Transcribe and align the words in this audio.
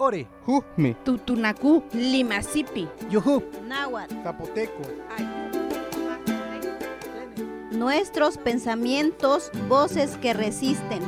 ore, 0.00 0.26
Jujmi, 0.46 0.94
Tutunacú, 1.04 1.84
Limasipi, 1.92 2.88
yuhu, 3.10 3.42
Náhuatl. 3.68 4.14
Zapoteco, 4.22 4.82
Nuestros 7.70 8.36
pensamientos, 8.38 9.50
voces 9.68 10.16
que 10.16 10.32
resisten. 10.32 11.00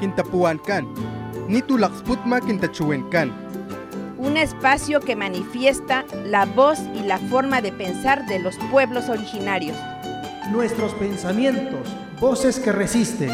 Quintapuancan, 0.00 0.86
Nitulaxputma 1.48 2.40
Quintachuencan, 2.40 3.32
Un 4.18 4.36
espacio 4.36 5.00
que 5.00 5.14
manifiesta 5.14 6.04
la 6.24 6.44
voz 6.44 6.80
y 6.94 7.00
la 7.06 7.18
forma 7.18 7.60
de 7.60 7.70
pensar 7.72 8.26
de 8.26 8.40
los 8.40 8.56
pueblos 8.70 9.08
originarios. 9.08 9.76
nuestros 10.50 10.92
pensamientos, 10.94 11.88
voces 12.20 12.58
que 12.58 12.72
resisten. 12.72 13.30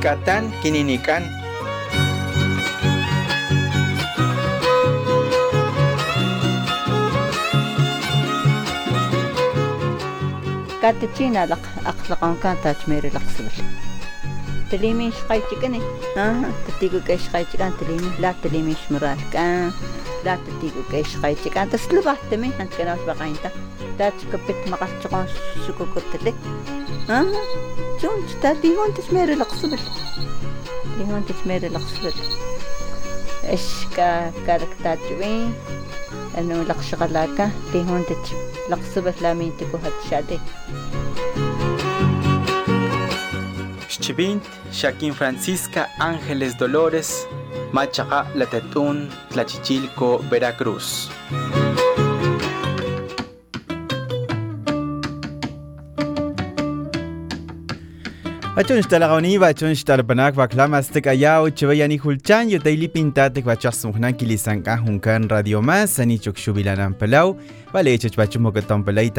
Xcatán 0.00 0.52
Kininican, 0.62 1.22
كاتتشينا 10.82 11.46
لق 11.46 11.58
أقلقان 11.86 12.36
كان 12.42 12.56
تاجميري 12.64 13.08
لقسبل 13.08 13.50
تليمين 14.70 15.12
شقاي 15.12 15.40
تشكني 15.40 15.80
اه 16.16 16.42
تتيقو 16.68 17.00
كي 17.06 17.18
شقاي 17.18 17.44
تشكان 17.44 17.72
تليمين 17.80 18.12
لا 18.20 18.34
تليمين 18.42 18.76
شمرال 18.88 19.16
كان 19.32 19.72
لا 20.24 20.36
تتيقو 20.36 20.80
كي 20.90 21.04
شقاي 21.04 21.34
تشكان 21.34 21.70
تسلبات 21.70 22.16
تمي 22.30 22.50
انت 22.60 22.74
كنا 22.74 22.94
وش 22.94 23.00
بقى 23.06 23.28
انت 23.28 23.52
تاج 23.98 24.12
كبت 24.32 24.68
مقاس 24.68 24.88
تشقان 25.00 25.26
شكو 25.66 25.84
كتلي 26.14 26.34
اه 27.10 27.26
جون 28.02 28.26
تاتيقون 28.42 28.94
تشميري 28.94 29.34
لقسبل 29.34 29.78
تليمون 30.94 31.24
تشميري 31.26 31.68
لقسبل 31.68 32.12
ايش 33.44 33.62
كا 33.96 34.32
كارك 34.46 34.68
تاجوين 34.84 35.54
انه 36.38 36.62
لقشغلاكا 36.62 37.50
تيهون 37.72 38.04
تتش 38.04 38.32
لقسبل 38.70 39.12
لامين 39.22 39.52
تكو 39.56 39.76
هتشادي 39.76 40.38
Xchivint, 43.88 44.44
Shaquín 44.78 45.12
Francisca 45.18 45.82
Ángeles 45.98 46.52
Dolores, 46.62 47.26
Machaca 47.72 48.20
Latetún, 48.34 49.08
Tlachichilco, 49.30 50.08
Veracruz. 50.30 50.86
Bacho 58.61 58.75
ni 58.75 58.83
stala 58.83 59.07
gawni, 59.07 59.39
bacho 59.39 59.67
ni 59.67 59.75
stala 59.75 60.03
panak, 60.03 60.35
bakla 60.35 60.67
mastik 60.69 61.07
ayao, 61.07 61.49
chewe 61.49 61.77
yani 61.77 61.97
hulchan, 61.97 62.47
yo 62.47 62.59
daily 62.59 62.87
pintatik 62.87 63.43
bacho 63.43 63.69
asumhnan 63.69 64.13
kili 64.13 64.37
sanka 64.37 64.77
hunkan 64.77 65.27
radio 65.31 65.63
mas, 65.63 65.95
sani 65.95 66.19
chok 66.19 66.37
shubilanan 66.37 66.93
palau, 66.93 67.39
bale 67.73 67.97
chach 67.97 68.13
bacho 68.13 68.37
mokatan 68.37 68.85
palai 68.85 69.09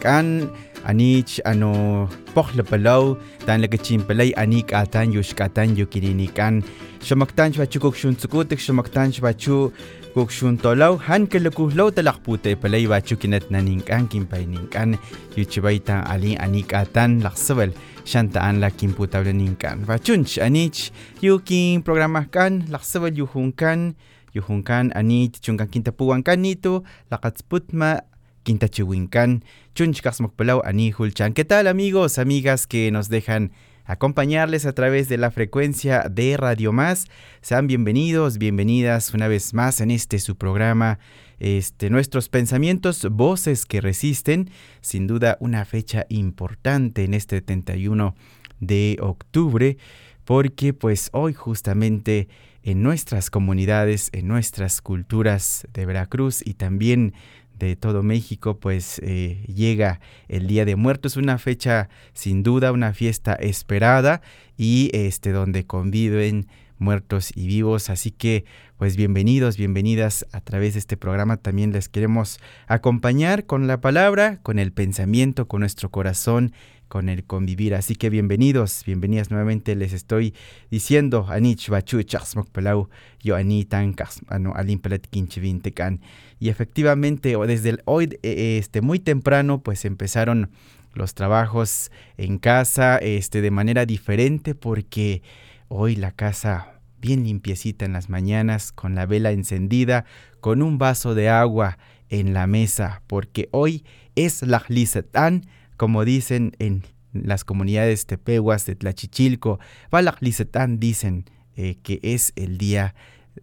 kan, 0.00 0.48
anich 0.86 1.38
ano 1.44 2.08
pohle 2.32 2.64
palau, 2.64 3.18
tan 3.44 3.60
lege 3.60 3.76
chin 3.76 4.00
palai 4.00 4.32
anik 4.38 4.72
atan 4.72 5.12
yushkatan 5.12 5.76
yo 5.76 5.84
kirinikan, 5.84 6.64
shamaktan 7.02 7.52
bacho 7.52 7.78
kokshun 7.80 8.16
tsukutik, 8.16 8.58
shamaktan 8.58 9.12
bacho 9.20 9.70
kokshun 10.14 10.56
tolau, 10.56 10.96
han 10.96 11.26
kelekuhlau 11.26 11.92
talakpute 11.92 12.56
palai 12.56 12.88
bacho 12.88 13.20
kinat 13.20 13.50
naninkan, 13.50 14.08
kimpay 14.08 14.46
ninkan, 14.46 14.96
yo 15.36 15.44
chewe 15.44 15.76
ali 16.08 16.38
anik 16.38 16.72
atan 16.72 17.20
laksewel. 17.20 17.70
Shantaan 18.08 18.56
la 18.64 18.72
kimputable 18.72 19.36
ninkan 19.36 19.84
bachunch 19.84 20.40
anich 20.40 20.88
yukin 21.20 21.84
programahkan 21.84 22.64
laksawel 22.72 23.12
yuhunkan 23.12 23.92
yuhunkan 24.32 24.96
anich 24.96 25.36
chunkan 25.44 25.68
kintapuwankan 25.68 26.40
nito 26.40 26.88
lakatsputma 27.12 28.08
quintachihuincan, 28.48 29.44
chunchkasmokpelau 29.74 30.62
anihulchan. 30.64 31.34
¿Qué 31.34 31.44
tal 31.44 31.66
amigos, 31.66 32.18
amigas 32.18 32.66
que 32.66 32.90
nos 32.90 33.10
dejan 33.10 33.52
acompañarles 33.84 34.64
a 34.64 34.72
través 34.72 35.10
de 35.10 35.18
la 35.18 35.30
frecuencia 35.30 36.08
de 36.08 36.38
Radio 36.38 36.72
Más? 36.72 37.08
Sean 37.42 37.66
bienvenidos, 37.66 38.38
bienvenidas 38.38 39.12
una 39.12 39.28
vez 39.28 39.52
más 39.52 39.82
en 39.82 39.90
este 39.90 40.18
su 40.18 40.36
programa. 40.36 40.98
Este, 41.40 41.90
nuestros 41.90 42.28
pensamientos, 42.28 43.06
voces 43.10 43.64
que 43.64 43.80
resisten, 43.80 44.50
sin 44.80 45.06
duda 45.06 45.36
una 45.40 45.64
fecha 45.64 46.06
importante 46.08 47.04
en 47.04 47.14
este 47.14 47.40
31 47.40 48.14
de 48.60 48.98
octubre, 49.00 49.76
porque 50.24 50.72
pues 50.72 51.10
hoy 51.12 51.32
justamente 51.32 52.28
en 52.62 52.82
nuestras 52.82 53.30
comunidades, 53.30 54.10
en 54.12 54.28
nuestras 54.28 54.82
culturas 54.82 55.66
de 55.72 55.86
Veracruz 55.86 56.42
y 56.44 56.54
también 56.54 57.14
de 57.58 57.76
todo 57.76 58.02
México, 58.02 58.58
pues 58.58 59.00
eh, 59.02 59.44
llega 59.52 60.00
el 60.28 60.46
Día 60.46 60.64
de 60.64 60.76
Muertos, 60.76 61.16
una 61.16 61.38
fecha 61.38 61.88
sin 62.12 62.42
duda, 62.42 62.72
una 62.72 62.92
fiesta 62.92 63.34
esperada 63.34 64.20
y 64.56 64.90
este 64.92 65.32
donde 65.32 65.66
conviven 65.66 66.46
muertos 66.78 67.32
y 67.34 67.46
vivos, 67.46 67.90
así 67.90 68.10
que 68.10 68.44
pues 68.76 68.96
bienvenidos, 68.96 69.56
bienvenidas 69.56 70.26
a 70.32 70.40
través 70.40 70.74
de 70.74 70.80
este 70.80 70.96
programa, 70.96 71.36
también 71.36 71.72
les 71.72 71.88
queremos 71.88 72.38
acompañar 72.66 73.44
con 73.46 73.66
la 73.66 73.80
palabra, 73.80 74.40
con 74.42 74.58
el 74.58 74.72
pensamiento, 74.72 75.48
con 75.48 75.60
nuestro 75.60 75.90
corazón, 75.90 76.52
con 76.88 77.08
el 77.08 77.24
convivir. 77.24 77.74
Así 77.74 77.94
que 77.94 78.10
bienvenidos, 78.10 78.82
bienvenidas 78.84 79.30
nuevamente. 79.30 79.76
Les 79.76 79.92
estoy 79.92 80.34
diciendo, 80.70 81.26
Anich 81.28 81.68
Bachu 81.68 82.02
Chasmok 82.02 82.48
Pelau, 82.50 82.88
yo 83.20 83.36
Anitan 83.36 83.92
Kasmano 83.92 84.54
Pelet 84.82 85.06
Kinchivintecan. 85.08 86.00
Y 86.40 86.48
efectivamente, 86.48 87.36
desde 87.46 87.70
el 87.70 87.82
hoy, 87.84 88.18
este, 88.22 88.80
muy 88.80 88.98
temprano, 88.98 89.60
pues 89.60 89.84
empezaron 89.84 90.50
los 90.94 91.14
trabajos 91.14 91.92
en 92.16 92.38
casa, 92.38 92.96
este, 92.98 93.40
de 93.40 93.50
manera 93.50 93.86
diferente, 93.86 94.54
porque 94.54 95.22
hoy 95.68 95.96
la 95.96 96.12
casa 96.12 96.80
bien 97.00 97.24
limpiecita 97.24 97.84
en 97.84 97.92
las 97.92 98.08
mañanas, 98.08 98.72
con 98.72 98.94
la 98.94 99.06
vela 99.06 99.30
encendida, 99.30 100.04
con 100.40 100.62
un 100.62 100.78
vaso 100.78 101.14
de 101.14 101.28
agua 101.28 101.78
en 102.08 102.34
la 102.34 102.46
mesa, 102.46 103.02
porque 103.06 103.48
hoy 103.52 103.84
es 104.16 104.42
la 104.42 104.64
Lisetán, 104.68 105.46
como 105.76 106.04
dicen 106.04 106.56
en 106.58 106.82
las 107.12 107.44
comunidades 107.44 108.06
tepehuas 108.06 108.66
de 108.66 108.76
Tlachichilco, 108.76 109.58
Balaklisetán 109.90 110.78
dicen 110.78 111.24
eh, 111.56 111.76
que 111.82 112.00
es 112.02 112.32
el 112.36 112.58
día 112.58 112.94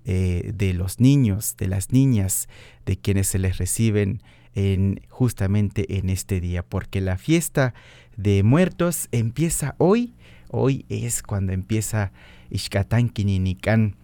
eh, 0.03 0.51
de 0.53 0.73
los 0.73 0.99
niños, 0.99 1.55
de 1.57 1.67
las 1.67 1.91
niñas, 1.91 2.47
de 2.85 2.97
quienes 2.97 3.27
se 3.27 3.39
les 3.39 3.57
reciben 3.57 4.21
en, 4.53 5.01
justamente 5.09 5.97
en 5.97 6.09
este 6.09 6.39
día, 6.39 6.63
porque 6.63 7.01
la 7.01 7.17
fiesta 7.17 7.73
de 8.17 8.43
muertos 8.43 9.07
empieza 9.11 9.75
hoy, 9.77 10.13
hoy 10.55 10.85
es 10.89 11.21
cuando 11.21 11.53
empieza 11.53 12.11
Ixcatán 12.49 13.09
Quininican 13.09 13.95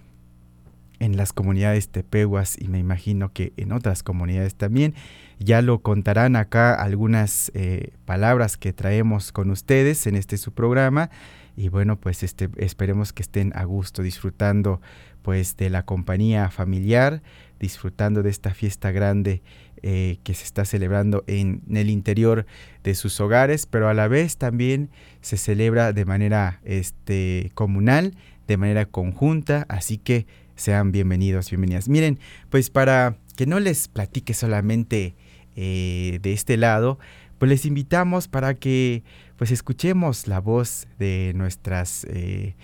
en 1.00 1.18
las 1.18 1.34
comunidades 1.34 1.90
tepehuas 1.90 2.58
y 2.62 2.68
me 2.68 2.78
imagino 2.78 3.34
que 3.34 3.54
en 3.58 3.72
otras 3.72 4.04
comunidades 4.04 4.54
también. 4.56 4.94
Ya 5.40 5.64
lo 5.64 5.80
contarán 5.80 6.36
acá 6.36 6.76
algunas 6.76 7.52
eh, 7.56 7.94
palabras 8.06 8.58
que 8.58 8.74
traemos 8.74 9.32
con 9.32 9.50
ustedes 9.50 10.06
en 10.06 10.16
este 10.16 10.38
su 10.38 10.52
programa 10.52 11.10
y 11.58 11.70
bueno 11.70 12.00
pues 12.00 12.22
este 12.22 12.50
esperemos 12.58 13.14
que 13.14 13.24
estén 13.24 13.52
a 13.56 13.64
gusto 13.64 14.04
disfrutando 14.04 14.80
pues 15.24 15.58
de 15.58 15.70
la 15.70 15.84
compañía 15.84 16.50
familiar, 16.50 17.24
disfrutando 17.60 18.22
de 18.22 18.30
esta 18.30 18.54
fiesta 18.54 18.92
grande 18.92 19.42
eh, 19.84 20.18
que 20.24 20.34
se 20.34 20.44
está 20.44 20.64
celebrando 20.64 21.24
en, 21.26 21.64
el 21.74 21.90
interior 21.90 22.46
de 22.84 22.94
sus 22.96 23.20
hogares, 23.20 23.66
pero 23.66 23.90
a 23.90 23.94
la 23.94 24.08
vez 24.08 24.38
también 24.38 24.90
se 25.22 25.38
celebra 25.38 25.92
de 25.92 26.06
manera 26.06 26.60
este, 26.66 27.52
comunal, 27.56 28.16
de 28.48 28.58
manera 28.58 28.86
conjunta, 28.86 29.66
así 29.70 29.98
que 29.98 30.28
sean 30.56 30.92
bienvenidos, 30.92 31.50
bienvenidas. 31.50 31.90
Miren, 31.90 32.20
pues 32.50 32.70
para 32.70 33.18
que 33.36 33.48
no 33.48 33.60
les 33.60 33.88
platique 33.88 34.34
solamente 34.34 35.16
eh, 35.56 36.20
de 36.22 36.34
este 36.34 36.58
lado, 36.58 37.00
pues 37.40 37.50
les 37.50 37.66
invitamos 37.66 38.28
para 38.28 38.54
que 38.54 39.04
pues 39.38 39.50
escuchemos 39.50 40.28
la 40.28 40.40
voz 40.40 40.88
de 41.00 41.32
nuestras 41.36 42.06
eh, 42.08 42.56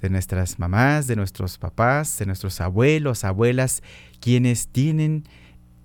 de 0.00 0.08
nuestras 0.08 0.58
mamás, 0.58 1.06
de 1.06 1.16
nuestros 1.16 1.58
papás, 1.58 2.18
de 2.18 2.26
nuestros 2.26 2.60
abuelos, 2.60 3.24
abuelas, 3.24 3.82
quienes 4.20 4.68
tienen 4.68 5.24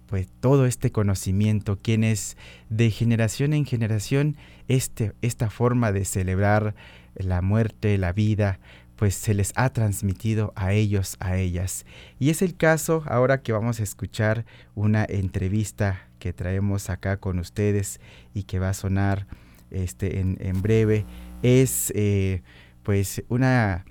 pues 0.08 0.28
todo 0.40 0.66
este 0.66 0.92
conocimiento, 0.92 1.80
quienes 1.82 2.38
de 2.70 2.92
generación 2.92 3.54
en 3.54 3.66
generación 3.66 4.38
este, 4.68 5.14
esta 5.22 5.50
forma 5.50 5.92
de 5.92 6.06
celebrar 6.06 6.76
la 7.16 7.42
muerte, 7.42 7.98
la 7.98 8.14
vida, 8.14 8.60
pues 8.96 9.16
se 9.16 9.34
les 9.34 9.52
ha 9.56 9.70
transmitido 9.72 10.54
a 10.56 10.74
ellos, 10.74 11.18
a 11.20 11.38
ellas. 11.38 11.86
Y 12.20 12.30
es 12.30 12.42
el 12.42 12.56
caso 12.56 13.04
ahora 13.08 13.42
que 13.42 13.52
vamos 13.52 13.80
a 13.80 13.84
escuchar 13.84 14.46
una 14.74 15.06
entrevista 15.08 16.08
que 16.20 16.34
traemos 16.34 16.90
acá 16.90 17.18
con 17.18 17.40
ustedes 17.40 18.00
y 18.34 18.44
que 18.44 18.60
va 18.60 18.70
a 18.70 18.74
sonar 18.74 19.28
este, 19.72 20.20
en, 20.20 20.38
en 20.40 20.62
breve 20.62 21.06
es 21.42 21.92
eh, 21.96 22.42
pues 22.84 23.24
una 23.28 23.86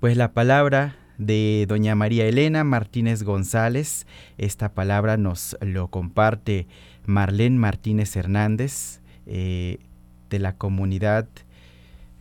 pues 0.00 0.16
la 0.16 0.32
palabra 0.32 0.96
de 1.26 1.66
doña 1.68 1.94
María 1.94 2.26
Elena 2.26 2.64
Martínez 2.64 3.22
González. 3.22 4.06
Esta 4.38 4.72
palabra 4.74 5.16
nos 5.16 5.56
lo 5.60 5.88
comparte 5.88 6.66
Marlene 7.06 7.58
Martínez 7.58 8.14
Hernández 8.16 9.00
eh, 9.26 9.78
de 10.30 10.38
la 10.38 10.56
comunidad, 10.56 11.28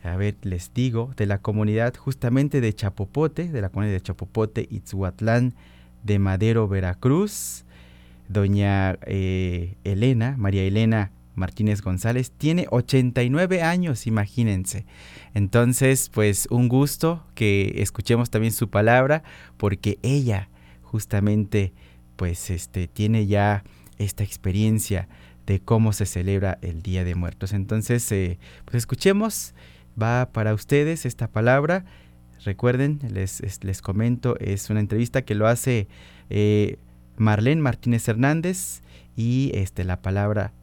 a 0.04 0.16
ver, 0.16 0.36
les 0.42 0.74
digo, 0.74 1.14
de 1.16 1.26
la 1.26 1.38
comunidad 1.38 1.96
justamente 1.96 2.62
de 2.62 2.74
Chapopote, 2.74 3.48
de 3.48 3.62
la 3.62 3.70
comunidad 3.70 3.94
de 3.94 4.02
Chapopote, 4.02 4.68
Itzhuatlán 4.70 5.54
de 6.04 6.20
Madero, 6.20 6.68
Veracruz. 6.68 7.66
Doña 8.28 8.98
eh, 9.08 9.76
Elena, 9.84 10.36
María 10.38 10.64
Elena 10.64 11.12
Martínez 11.36 11.82
González, 11.82 12.32
tiene 12.32 12.68
89 12.70 13.62
años, 13.62 14.08
imagínense. 14.08 14.86
Entonces, 15.34 16.10
pues 16.14 16.48
un 16.50 16.68
gusto 16.68 17.26
que 17.36 17.76
escuchemos 17.78 18.30
también 18.30 18.54
su 18.54 18.70
palabra, 18.70 19.24
porque 19.58 19.98
ella 20.02 20.50
justamente, 20.82 21.74
pues, 22.16 22.50
este, 22.50 22.88
tiene 22.88 23.28
ya 23.28 23.64
esta 23.98 24.24
experiencia 24.24 25.08
de 25.46 25.60
cómo 25.60 25.94
se 25.94 26.06
celebra 26.06 26.58
el 26.62 26.82
Día 26.82 27.04
de 27.04 27.16
Muertos. 27.16 27.54
Entonces, 27.54 28.12
eh, 28.12 28.40
pues 28.66 28.76
escuchemos, 28.76 29.54
va 30.02 30.30
para 30.32 30.54
ustedes 30.54 31.06
esta 31.06 31.28
palabra. 31.28 31.86
Recuerden, 32.44 33.00
les, 33.12 33.42
les 33.64 33.82
comento, 33.82 34.38
es 34.40 34.70
una 34.70 34.80
entrevista 34.80 35.22
que 35.24 35.36
lo 35.36 35.48
hace 35.48 35.88
eh, 36.30 36.78
Marlene 37.18 37.62
Martínez 37.62 38.08
Hernández 38.08 38.82
y 39.16 39.52
este, 39.54 39.84
la 39.84 40.02
palabra 40.02 40.54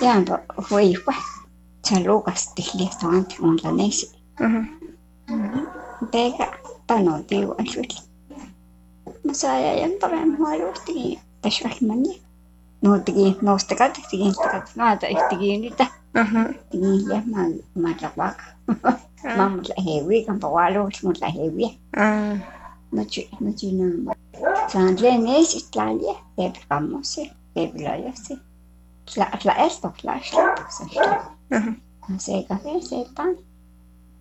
Leandro 0.00 0.40
fue 0.58 0.84
igual. 0.86 1.16
Chalugas 1.82 2.54
tilia 2.54 2.90
ante 3.02 3.40
un 3.40 3.56
danés. 3.56 4.12
Vega 6.12 6.50
pano 6.86 7.22
digo 7.28 7.54
al 7.58 7.68
suelo. 7.68 7.94
No 9.24 9.34
sabía 9.34 9.76
ya 9.76 9.88
para 10.00 10.22
el 10.22 10.38
malo 10.38 10.72
este 10.72 11.20
te 11.42 11.50
llevas 11.50 11.82
mañana. 11.82 12.18
No 12.80 13.02
te 13.02 13.12
quieres 13.12 13.42
no 13.42 13.56
te 13.58 13.76
cates, 13.76 14.08
te 14.08 14.16
quieres 14.16 14.38
te 14.38 14.48
cates 14.48 14.76
nada, 14.76 14.98
te 14.98 15.08
quieres 15.08 15.76
ahorita. 15.78 15.92
Te 16.70 16.78
quieres 16.78 17.04
ya 17.06 17.22
más 17.74 18.02
la 18.02 18.12
vaca. 18.16 18.58
Ah. 18.84 18.98
Vamos 19.36 19.68
la 19.68 19.74
heavy, 19.82 20.24
campo 20.24 20.48
gualo, 20.48 20.88
somos 20.90 21.20
la 21.20 21.30
heavy. 21.30 21.78
Ah. 21.92 22.36
No 22.90 23.04
chuy, 23.04 23.28
no 23.38 23.52
chuy 23.52 23.72
nada 23.72 23.94
más. 24.04 24.72
San 24.72 24.96
Lenes, 24.96 25.54
Italia, 25.54 26.14
te 26.36 26.52
vamos, 26.68 27.14
te 27.14 27.30
vamos, 27.54 28.22
te 28.24 28.34
vamos. 28.34 28.49
La 29.16 29.54
esto, 29.66 29.92
la 30.02 30.16
esto, 30.18 30.40
se 32.18 32.44
café, 32.46 32.82
se 32.82 33.06
pan. 33.14 33.36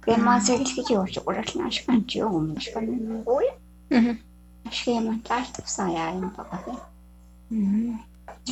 Que 0.06 0.18
más 0.18 0.46
se 0.46 0.58
que 0.64 0.84
yo, 0.90 1.06
yo, 1.06 1.24
por 1.24 1.38
aquí, 1.38 1.60
no, 1.60 1.70
yo, 1.70 1.82
yo, 1.88 2.02
yo, 2.08 2.50
yo, 2.58 2.82
yo, 3.20 3.42
yo, 3.90 4.30
Ashkaya 4.70 5.02
man 5.02 5.22
tarto 5.26 5.66
saya 5.66 6.14
yung 6.14 6.30
pagkakas. 6.30 6.78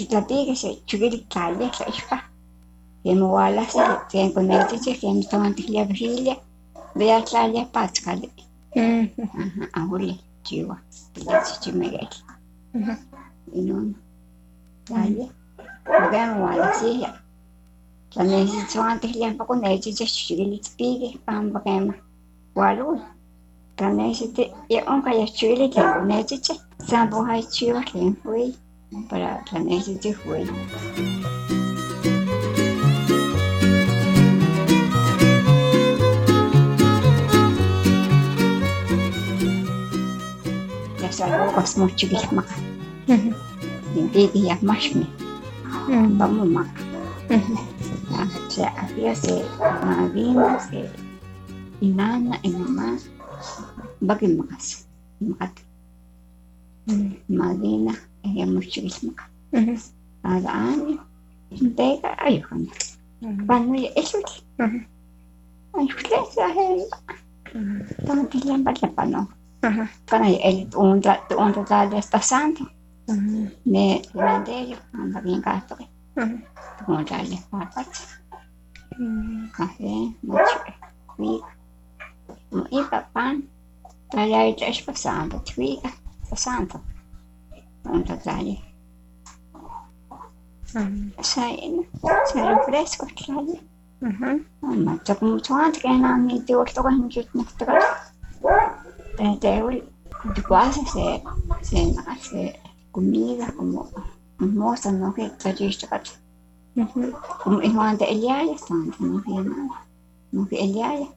Dati 0.10 0.36
kasi 0.50 0.82
chugil 0.90 1.22
kaya 1.30 1.70
sa 1.70 1.86
ispa. 1.86 2.18
Kaya 3.04 3.14
mawala 3.14 3.64
sa 3.70 4.02
kaya 4.10 4.34
connected 4.34 4.82
siya 4.82 4.98
kaya 4.98 5.14
natawan 5.14 5.54
tikliya 5.54 5.86
bahilya. 5.86 6.36
Baya 6.98 7.22
kaya 7.22 7.70
pats 7.70 8.02
kali. 8.02 8.34
Ahuli 9.78 10.18
jiwa. 10.42 10.82
Bila 11.14 11.44
si 11.46 11.54
Бүгэн 15.88 16.30
уулзъя. 16.44 17.12
Тэний 18.12 18.44
хичээл 18.52 19.00
төлөв 19.04 19.34
багын 19.40 19.60
нэгж 19.64 19.86
чигэлд 19.96 20.64
спигэр 20.70 21.16
бам 21.26 21.44
бам. 21.56 21.86
Валуу. 22.60 23.00
Тэний 23.80 24.12
хичээл 24.18 24.52
я 24.78 24.82
онка 24.92 25.12
я 25.24 25.28
чигэлд 25.38 25.76
нэгж 26.10 26.32
сан 26.90 27.10
бухай 27.12 27.42
чивах 27.56 27.88
юм 27.96 28.18
уу? 28.26 28.52
Бара 29.10 29.32
тэний 29.48 29.80
хичээл 29.86 30.20
хүй. 30.20 30.44
Ясаа 41.08 41.48
гоос 41.56 41.78
мочгилмаг. 41.80 42.48
Хм. 43.08 43.32
Би 44.14 44.28
би 44.34 44.40
я 44.52 44.58
машми. 44.62 45.08
Ya 45.92 46.02
mi. 46.02 46.18
Vamos. 46.18 46.68
Ya, 48.58 48.74
había 48.78 49.16
se 49.16 49.46
Marina, 49.60 50.60
se 50.60 50.90
Inana, 51.82 52.40
y 52.44 52.50
mamá. 52.50 52.98
bagi 54.02 54.28
makas 54.34 54.86
makat 55.22 55.54
magina 57.30 57.94
eh 58.26 58.46
mushkil 58.46 58.90
makat 59.10 59.30
ada 60.26 60.52
ani 60.54 60.98
tega 61.78 62.14
ayo 62.26 62.42
kan 62.46 62.66
panu 63.46 63.74
ya 63.78 63.90
eso 63.98 64.22
ayo 65.78 65.94
kle 65.98 66.20
sa 66.34 66.50
he 66.54 66.86
tan 68.06 68.20
tilan 68.30 68.62
bat 68.66 68.78
la 68.82 68.90
pano 68.94 69.22
kana 70.10 70.30
el 70.42 70.70
unda 70.78 71.22
unda 71.34 71.62
da 71.66 71.86
de 71.90 72.02
Mm. 73.08 73.48
Ne 73.66 74.02
lähtee 74.14 74.78
antaviin 75.02 75.42
kahtoihin. 75.42 75.88
Mm. 76.16 76.42
Tuodalle 76.86 77.38
vaatat. 77.52 78.20
Mm. 78.98 79.50
Kahveen, 79.58 80.16
matsuille. 80.28 80.74
Viikko. 81.20 81.50
Mun 82.52 82.68
ipapan. 82.72 83.44
Tai 84.12 84.32
jäitäis 84.32 84.82
pasaantot 84.86 85.54
viikko. 85.58 85.90
Pasaanto. 86.30 86.80
On 87.90 88.04
totali. 88.04 88.60
Mm. 90.74 91.12
Sain. 91.22 91.90
Sain 92.34 92.58
freskot 92.66 93.28
lähtee. 93.28 93.64
Amma 94.64 94.98
ta 94.98 95.16
kun 95.16 95.42
tuhan 95.48 95.72
treenaa 95.72 96.18
niin 96.18 96.46
tuosta 96.46 96.82
kun 96.82 97.02
nyt 97.16 97.30
nähtävä. 97.34 97.80
Tämä 99.40 99.64
oli. 99.64 99.98
Dubaa 100.36 100.72
se 100.72 100.82
se 100.94 101.22
se 101.62 101.78
se 102.22 102.60
comida, 102.98 103.54
como 103.56 103.88
hermosas, 104.40 104.94
no 104.94 105.14
que 105.14 105.30
clarishtakata. 105.38 106.10
Como 107.44 107.62
igual 107.62 107.96
de 108.00 108.06
eliaya, 108.06 108.58
son 108.58 108.92
no 108.98 109.22
vi 109.22 109.34
nada. 109.34 109.86
No 110.32 110.46
vi 110.46 110.58
eliaya. 110.58 111.08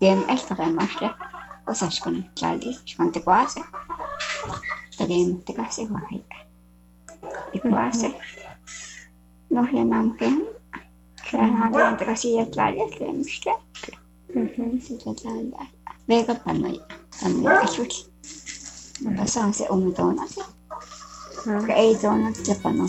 Bien, 0.00 0.24
el 0.28 0.40
tagamasla. 0.42 1.16
O 1.64 1.72
sea, 1.72 1.88
con 2.02 2.16
el 2.16 2.34
tlalis, 2.34 2.82
con 2.96 3.12
te 3.12 3.22
cuase. 3.22 3.62
También 4.96 5.40
te 5.44 5.54
casi 5.54 5.86
guajita. 5.86 6.36
Y 7.52 7.60
cuase. 7.60 8.18
No 9.50 9.62
vi 9.62 9.84
nada, 9.84 10.12
bien. 10.18 10.44
Claro, 11.30 11.96
te 11.98 12.04
casi 12.04 12.34
ya 12.34 12.50
tlalis, 12.50 12.98
le 12.98 13.12
misla. 13.12 13.52
Sí, 14.34 14.98
te 15.04 15.14
tlalis. 15.14 15.54
Vega 16.08 16.34
panoya. 16.34 16.84
También 17.20 17.52
te 17.60 17.68
chuti. 17.74 17.98
Pasan 19.16 19.54
se 19.54 19.70
umidona. 19.70 20.26
Sí. 20.26 20.40
Okay, 21.46 21.54
hmm. 21.54 21.70
Arizona, 21.70 22.34
Stefano. 22.34 22.86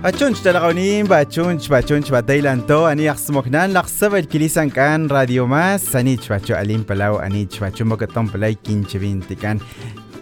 Bachunch 0.00 0.40
talagonin, 0.42 1.06
bachunch, 1.06 1.68
bachunch, 1.68 2.08
batay 2.10 2.40
lang 2.42 2.66
to. 2.66 2.86
Ani 2.86 3.06
aksumoknan, 3.10 3.74
laksaba 3.74 4.18
el 4.18 4.26
kilisan 4.26 4.70
kan, 4.72 5.08
radio 5.08 5.46
mas. 5.46 5.82
Sanich 5.82 6.26
bacho 6.26 6.56
alim 6.56 6.84
palaw, 6.84 7.20
anich 7.20 7.60
bacho 7.60 7.84
magatong 7.84 8.30
palay, 8.32 8.56
kinche 8.56 8.98
bintikan. 8.98 9.60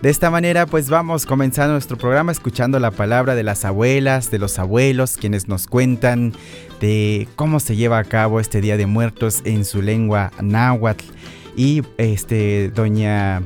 De 0.03 0.11
esta 0.11 0.31
manera, 0.31 0.67
pues 0.67 0.89
vamos 0.89 1.27
comenzando 1.27 1.73
nuestro 1.73 1.99
programa 1.99 2.31
escuchando 2.31 2.79
la 2.79 2.93
palabra 2.93 3.35
de 3.35 3.43
las 3.43 3.65
abuelas, 3.65 4.31
de 4.31 4.39
los 4.39 4.61
abuelos, 4.61 5.17
quienes 5.17 5.49
nos 5.49 5.67
cuentan 5.67 6.35
de 6.81 7.27
cómo 7.35 7.59
se 7.59 7.75
lleva 7.75 7.99
a 7.99 8.05
cabo 8.05 8.39
este 8.39 8.61
Día 8.61 8.77
de 8.77 8.87
Muertos 8.87 9.43
en 9.45 9.65
su 9.65 9.83
lengua 9.83 10.31
náhuatl. 10.41 11.05
Y 11.57 11.83
este, 11.97 12.71
doña 12.73 13.43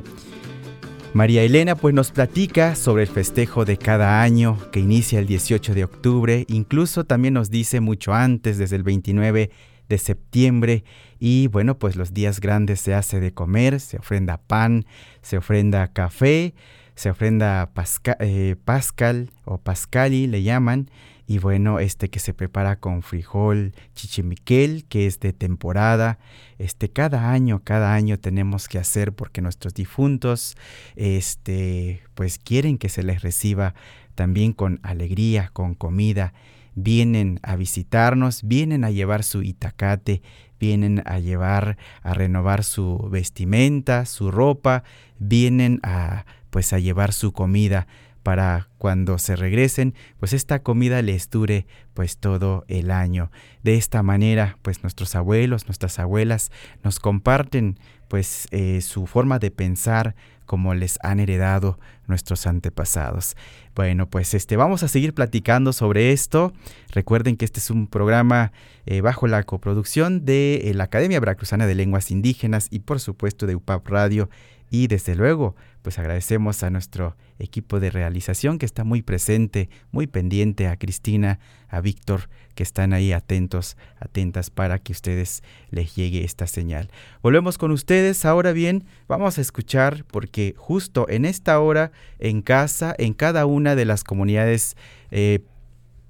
María 1.15 1.43
Elena 1.43 1.75
pues 1.75 1.95
nos 1.95 2.11
platica 2.11 2.75
sobre 2.75 3.05
el 3.05 3.09
festejo 3.09 3.65
de 3.65 3.79
cada 3.79 4.21
año 4.21 4.59
que 4.73 4.81
inicia 4.81 5.21
el 5.21 5.27
18 5.27 5.73
de 5.73 5.85
octubre, 5.85 6.45
incluso 6.49 7.05
también 7.05 7.33
nos 7.33 7.49
dice 7.49 7.81
mucho 7.81 8.13
antes, 8.13 8.59
desde 8.59 8.77
el 8.77 8.83
29 8.83 9.51
de 9.89 9.99
septiembre, 9.99 10.85
y 11.19 11.47
bueno, 11.49 11.79
pues 11.79 11.97
los 11.97 12.13
días 12.13 12.41
grandes 12.41 12.81
se 12.81 12.95
hace 12.95 13.21
de 13.21 13.33
comer, 13.33 13.81
se 13.81 13.99
ofrenda 13.99 14.39
pan, 14.39 14.85
se 15.23 15.37
ofrenda 15.37 15.89
café, 15.89 16.55
se 16.95 17.11
ofrenda 17.11 17.71
eh, 18.19 18.57
pascal 18.65 19.31
o 19.45 19.59
pascali 19.59 20.27
le 20.27 20.43
llaman, 20.43 20.89
y 21.27 21.39
bueno, 21.39 21.79
este 21.79 22.11
que 22.11 22.19
se 22.19 22.35
prepara 22.35 22.77
con 22.77 23.03
frijol 23.03 23.73
chichimiquel, 23.95 24.85
que 24.89 25.07
es 25.07 25.21
de 25.21 25.33
temporada. 25.33 26.19
Este 26.59 26.91
cada 26.91 27.31
año, 27.31 27.63
cada 27.65 27.95
año 27.95 28.19
tenemos 28.19 28.69
que 28.69 28.79
hacer 28.79 29.13
porque 29.13 29.41
nuestros 29.41 29.73
difuntos 29.73 30.57
este 30.97 32.03
pues 32.15 32.39
quieren 32.39 32.77
que 32.77 32.89
se 32.89 33.03
les 33.03 33.23
reciba 33.23 33.75
también 34.15 34.53
con 34.53 34.81
alegría, 34.83 35.51
con 35.53 35.75
comida. 35.75 36.35
Vienen 36.75 37.39
a 37.43 37.57
visitarnos, 37.57 38.43
vienen 38.43 38.85
a 38.85 38.91
llevar 38.91 39.25
su 39.25 39.43
itacate, 39.43 40.23
vienen 40.59 41.03
a 41.07 41.19
llevar 41.19 41.77
a 42.03 42.15
renovar 42.15 42.65
su 42.65 43.09
vestimenta, 43.11 44.07
su 44.07 44.31
ropa, 44.31 44.85
vienen 45.19 45.81
a 45.83 46.25
pues 46.51 46.73
a 46.75 46.79
llevar 46.79 47.15
su 47.15 47.33
comida 47.33 47.87
para 48.23 48.69
cuando 48.79 49.19
se 49.19 49.37
regresen, 49.37 49.95
pues 50.19 50.33
esta 50.33 50.63
comida 50.63 51.03
les 51.03 51.29
dure 51.31 51.67
pues 51.95 52.19
todo 52.19 52.65
el 52.69 52.91
año. 52.91 53.31
De 53.63 53.75
esta 53.75 54.03
manera, 54.03 54.59
pues 54.63 54.83
nuestros 54.83 55.15
abuelos, 55.15 55.67
nuestras 55.67 55.99
abuelas 55.99 56.53
nos 56.85 57.01
comparten 57.01 57.79
pues 58.09 58.47
eh, 58.51 58.81
su 58.83 59.07
forma 59.07 59.39
de 59.39 59.51
pensar 59.51 60.15
como 60.47 60.75
les 60.75 60.99
han 61.03 61.21
heredado 61.21 61.79
nuestros 62.07 62.47
antepasados. 62.47 63.37
Bueno, 63.75 64.09
pues 64.09 64.35
este 64.35 64.57
vamos 64.57 64.83
a 64.83 64.89
seguir 64.89 65.15
platicando 65.15 65.73
sobre 65.73 66.13
esto. 66.13 66.53
Recuerden 66.91 67.37
que 67.37 67.45
este 67.45 67.61
es 67.61 67.71
un 67.71 67.87
programa 67.87 68.53
eh, 68.85 69.01
bajo 69.01 69.27
la 69.27 69.43
coproducción 69.45 70.25
de 70.25 70.63
eh, 70.65 70.75
la 70.75 70.85
Academia 70.85 71.21
Veracruzana 71.21 71.67
de 71.67 71.75
Lenguas 71.75 72.11
Indígenas 72.11 72.69
y 72.71 72.81
por 72.81 73.01
supuesto 73.01 73.47
de 73.47 73.55
UPAP 73.55 73.87
Radio 73.89 74.29
y 74.73 74.87
desde 74.87 75.15
luego 75.15 75.55
pues 75.83 75.99
agradecemos 75.99 76.63
a 76.63 76.71
nuestro 76.71 77.15
equipo 77.39 77.79
de 77.79 77.91
realización 77.91 78.59
que 78.59 78.65
está 78.65 78.85
muy 78.85 79.03
presente, 79.03 79.69
muy 79.91 80.07
pendiente, 80.07 80.67
a 80.67 80.77
Cristina, 80.77 81.41
a 81.69 81.83
Víctor, 81.83 82.31
que 82.55 82.63
están 82.63 82.95
ahí 82.95 83.13
atentos, 83.13 83.77
atentas 84.01 84.49
para 84.49 84.79
que 84.79 84.93
ustedes 84.93 85.43
les 85.71 85.95
llegue 85.95 86.25
esta 86.25 86.47
señal. 86.47 86.89
Volvemos 87.23 87.59
con 87.59 87.71
ustedes, 87.71 88.25
ahora 88.25 88.53
bien, 88.53 88.85
vamos 89.09 89.37
a 89.37 89.43
escuchar 89.43 90.05
porque 90.05 90.55
justo 90.57 91.07
en 91.11 91.27
esta 91.27 91.61
hora, 91.61 91.93
en 92.19 92.41
casa, 92.41 92.95
en 92.97 93.13
cada 93.13 93.45
una 93.45 93.75
de 93.75 93.85
las 93.85 94.05
comunidades, 94.05 94.77
eh, 95.11 95.41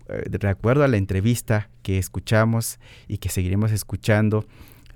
eh, 0.08 0.24
de 0.30 0.48
acuerdo 0.48 0.84
a 0.84 0.88
la 0.88 0.98
entrevista 0.98 1.68
que 1.82 1.98
escuchamos 1.98 2.78
y 3.08 3.18
que 3.18 3.28
seguiremos 3.28 3.72
escuchando, 3.72 4.46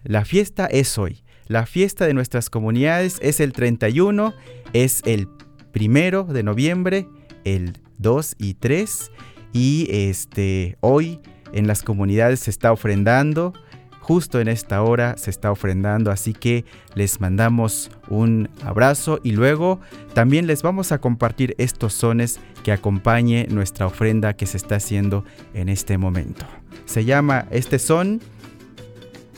la 0.05 0.25
fiesta 0.25 0.67
es 0.67 0.99
hoy. 0.99 1.25
La 1.49 1.65
fiesta 1.65 2.07
de 2.07 2.15
nuestras 2.15 2.51
comunidades 2.51 3.19
es 3.23 3.39
el 3.39 3.53
31, 3.53 4.35
es 4.73 5.01
el 5.05 5.29
primero 5.71 6.25
de 6.25 6.43
noviembre, 6.43 7.07
el 7.45 7.79
2 7.99 8.35
y 8.39 8.55
3 8.55 9.13
y 9.53 9.87
este 9.91 10.77
hoy 10.81 11.21
en 11.53 11.69
las 11.69 11.83
comunidades 11.85 12.41
se 12.41 12.51
está 12.51 12.73
ofrendando, 12.73 13.53
justo 14.01 14.41
en 14.41 14.49
esta 14.49 14.83
hora 14.83 15.17
se 15.17 15.31
está 15.31 15.53
ofrendando, 15.53 16.11
así 16.11 16.33
que 16.33 16.65
les 16.95 17.21
mandamos 17.21 17.93
un 18.09 18.49
abrazo 18.65 19.21
y 19.23 19.33
luego 19.33 19.81
también 20.15 20.49
les 20.49 20.63
vamos 20.63 20.91
a 20.91 20.99
compartir 20.99 21.55
estos 21.59 21.93
sones 21.93 22.41
que 22.65 22.73
acompañe 22.73 23.47
nuestra 23.51 23.87
ofrenda 23.87 24.35
que 24.35 24.47
se 24.47 24.57
está 24.57 24.77
haciendo 24.77 25.25
en 25.55 25.69
este 25.69 25.97
momento. 25.97 26.45
Se 26.87 27.05
llama 27.05 27.47
este 27.51 27.79
son 27.79 28.21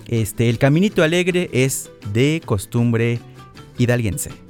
este, 0.09 0.49
el 0.49 0.59
caminito 0.59 1.03
alegre 1.03 1.51
es 1.53 1.91
de 2.13 2.43
costumbre 2.45 3.21
hidalguense. 3.79 4.48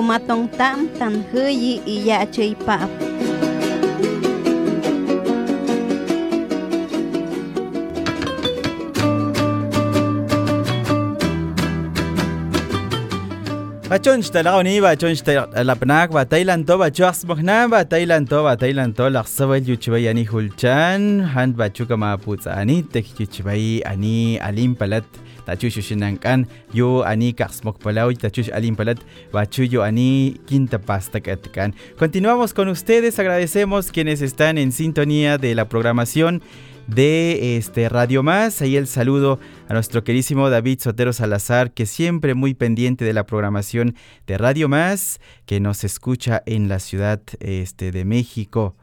kumatong 0.00 0.48
tam 0.56 0.88
tan 0.96 1.20
huyi 1.28 1.84
iya 1.84 2.24
chay 2.32 2.56
pap. 2.56 2.88
Bachon 13.92 14.24
shta 14.24 14.40
la 14.40 14.56
oni 14.56 14.80
bachon 14.80 15.12
shta 15.12 15.44
Thailand 16.32 16.64
to 16.64 16.80
bacho 16.80 17.04
asmokna 17.04 17.68
batailan 17.68 18.24
to 18.24 18.40
batailan 18.40 18.96
to 18.96 19.04
la 19.12 19.20
sabel 19.28 19.60
yuchbayani 19.60 20.24
hulchan 20.24 21.28
hand 21.28 21.60
bachu 21.60 21.84
kama 21.84 22.16
putsa 22.16 22.56
ani 22.56 22.80
tekichibai 22.88 23.84
ani 23.84 24.40
alim 24.40 24.72
palat 24.72 25.04
yo 26.72 27.04
ani 27.04 27.32
kaxmok 27.32 27.78
palau 27.78 28.12
tachush 28.12 28.50
alim 28.52 28.76
palat 28.76 28.98
bachu 29.32 29.64
yo 29.64 29.82
ani 29.82 30.40
quinta 30.46 30.78
pasta 30.78 31.20
continuamos 31.98 32.54
con 32.54 32.68
ustedes. 32.68 33.18
Agradecemos 33.18 33.90
quienes 33.90 34.22
están 34.22 34.58
en 34.58 34.72
sintonía 34.72 35.38
de 35.38 35.54
la 35.54 35.68
programación 35.68 36.42
de 36.86 37.56
este 37.56 37.88
Radio 37.88 38.22
Más. 38.22 38.62
Ahí 38.62 38.76
el 38.76 38.86
saludo 38.86 39.38
a 39.68 39.74
nuestro 39.74 40.02
querísimo 40.02 40.50
David 40.50 40.80
Sotero 40.80 41.12
Salazar, 41.12 41.72
que 41.72 41.86
siempre 41.86 42.34
muy 42.34 42.54
pendiente 42.54 43.04
de 43.04 43.12
la 43.12 43.26
programación 43.26 43.94
de 44.26 44.38
Radio 44.38 44.68
Más, 44.68 45.20
que 45.46 45.60
nos 45.60 45.84
escucha 45.84 46.42
en 46.46 46.68
la 46.68 46.78
Ciudad 46.80 47.20
este, 47.40 47.92
de 47.92 48.04
México 48.04 48.76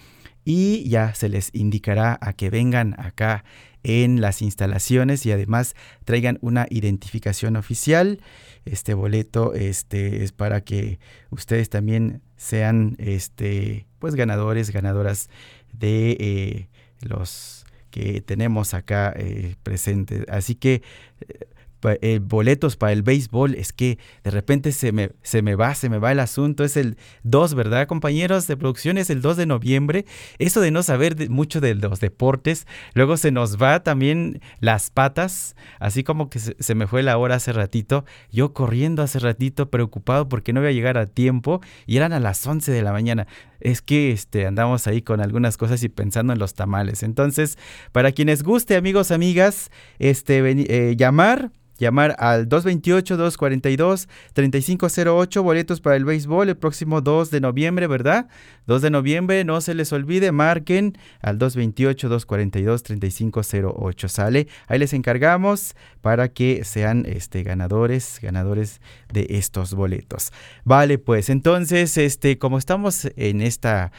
y 0.50 0.90
ya 0.90 1.14
se 1.14 1.30
les 1.30 1.52
indicará 1.54 2.18
a 2.22 2.34
que 2.34 2.50
vengan 2.50 2.96
acá 2.98 3.44
en 3.84 4.20
las 4.20 4.42
instalaciones 4.42 5.24
y 5.28 5.32
además 5.32 5.76
traigan 6.06 6.40
una 6.42 6.66
identificación 6.72 7.56
oficial. 7.56 8.20
Este 8.66 8.96
boleto 8.96 9.54
este, 9.54 10.24
es 10.24 10.32
para 10.32 10.62
que 10.62 10.98
ustedes 11.30 11.70
también 11.70 12.24
sean 12.36 12.96
este, 12.98 13.86
pues 14.00 14.16
ganadores, 14.16 14.72
ganadoras 14.72 15.30
de 15.72 16.18
eh, 16.20 16.70
los 17.02 17.64
que 17.92 18.22
tenemos 18.22 18.74
acá 18.74 19.14
eh, 19.16 19.54
presentes. 19.62 20.26
Así 20.30 20.56
que 20.56 20.82
eh, 21.28 21.46
eh, 21.84 22.20
boletos 22.22 22.76
para 22.76 22.92
el 22.92 23.04
béisbol, 23.04 23.56
es 23.56 23.72
que 23.72 24.00
de 24.24 24.32
repente 24.32 24.72
se 24.72 24.92
me, 24.92 25.12
se 25.22 25.42
me 25.42 25.56
va, 25.56 25.76
se 25.76 25.89
me 25.89 25.98
va 25.98 26.12
el 26.12 26.20
asunto, 26.20 26.63
es 26.63 26.76
el 26.78 26.98
2, 27.24 27.54
¿verdad 27.56 27.88
compañeros 27.88 28.48
de 28.48 28.58
producción? 28.58 28.98
Es 28.98 29.10
el 29.10 29.22
2 29.22 29.38
de 29.38 29.46
noviembre, 29.46 30.06
eso 30.39 30.62
de 30.62 30.72
no 30.72 30.84
saber 30.84 31.30
mucho 31.30 31.62
de 31.62 31.76
los 31.76 32.00
deportes, 32.00 32.68
luego 32.94 33.18
se 33.18 33.32
nos 33.32 33.62
va 33.62 33.82
también 33.82 34.42
las 34.60 34.89
patas, 34.89 35.56
así 35.80 36.04
como 36.04 36.30
que 36.30 36.39
se, 36.39 36.76
me 36.76 36.88
fue 36.88 37.04
la 37.04 37.18
hora 37.18 37.36
hace 37.36 37.54
ratito, 37.54 38.06
yo 38.32 38.54
corriendo 38.54 39.02
hace 39.02 39.20
ratito 39.20 39.70
preocupado 39.70 40.28
porque 40.28 40.54
no 40.54 40.60
voy 40.60 40.70
a 40.70 40.74
llegar 40.74 40.98
a 40.98 41.06
tiempo 41.06 41.62
y 41.86 41.98
eran 41.98 42.13
a 42.13 42.20
las 42.20 42.46
11 42.46 42.72
de 42.72 42.82
la 42.82 42.92
mañana, 42.92 43.28
es 43.62 43.82
que 43.82 44.12
este, 44.12 44.46
andamos 44.46 44.88
ahí 44.88 45.02
con 45.02 45.22
algunas 45.22 45.58
cosas 45.58 45.82
y 45.84 45.89
pensando 45.89 46.34
en 46.34 46.39
los 46.39 46.54
tamales, 46.54 47.04
entonces 47.04 47.58
para 47.92 48.12
quienes 48.12 48.44
guste 48.44 48.76
amigos, 48.76 49.12
amigas, 49.12 49.72
este, 49.98 50.39
eh, 50.39 50.96
llamar 50.98 51.52
llamar 51.80 52.15
al 52.20 52.48
228-242-3508, 52.50 55.42
boletos 55.42 55.82
para 55.82 55.96
el 55.96 56.06
béisbol 56.06 56.50
el 56.50 56.58
próximo 56.58 57.02
2 57.02 57.32
de 57.32 57.42
noviembre, 57.42 57.88
¿verdad? 57.88 58.28
2 58.68 58.84
de 58.84 58.92
noviembre, 58.92 59.44
no 59.46 59.62
se 59.62 59.74
les 59.74 59.92
olvide, 59.92 60.32
marquen 60.32 60.96
al 61.22 61.39
228-242-3508, 61.39 64.08
¿sale? 64.08 64.48
Ahí 64.68 64.78
les 64.78 64.94
encargamos 64.94 65.76
para 66.02 66.28
que 66.30 66.63
sean 66.63 67.08
este, 67.08 67.42
ganadores, 67.44 68.20
ganadores 68.22 68.80
de 69.12 69.26
estos 69.30 69.74
boletos. 69.74 70.32
Vale, 70.65 71.00
pues 71.00 71.30
entonces, 71.30 71.98
este, 71.98 72.38
como 72.38 72.58
estamos 72.58 73.08
en 73.15 73.42
esta, 73.42 73.94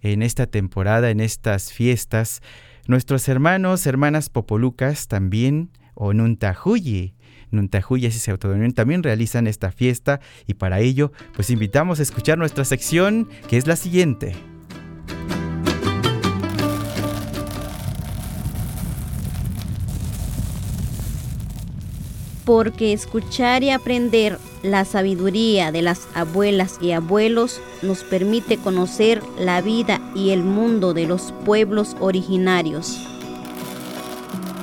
en 0.00 0.22
esta 0.22 0.46
temporada, 0.46 1.10
en 1.10 1.20
estas 1.20 1.70
fiestas, 1.72 2.40
nuestros 2.86 3.28
hermanos, 3.28 3.86
hermanas 3.86 4.30
popolucas 4.30 5.08
también, 5.08 5.70
Nuntahuyas 7.50 8.26
y 8.26 8.30
Autonomía 8.30 8.68
también 8.70 9.02
realizan 9.02 9.46
esta 9.46 9.70
fiesta 9.70 10.20
y 10.46 10.54
para 10.54 10.80
ello 10.80 11.12
pues 11.34 11.50
invitamos 11.50 12.00
a 12.00 12.02
escuchar 12.02 12.38
nuestra 12.38 12.64
sección 12.64 13.28
que 13.48 13.56
es 13.56 13.66
la 13.66 13.76
siguiente. 13.76 14.34
Porque 22.44 22.92
escuchar 22.92 23.64
y 23.64 23.70
aprender 23.70 24.38
la 24.62 24.84
sabiduría 24.84 25.72
de 25.72 25.82
las 25.82 26.06
abuelas 26.14 26.78
y 26.80 26.92
abuelos 26.92 27.60
nos 27.82 28.04
permite 28.04 28.56
conocer 28.56 29.20
la 29.38 29.60
vida 29.60 30.00
y 30.14 30.30
el 30.30 30.44
mundo 30.44 30.94
de 30.94 31.06
los 31.06 31.32
pueblos 31.44 31.96
originarios. 31.98 33.00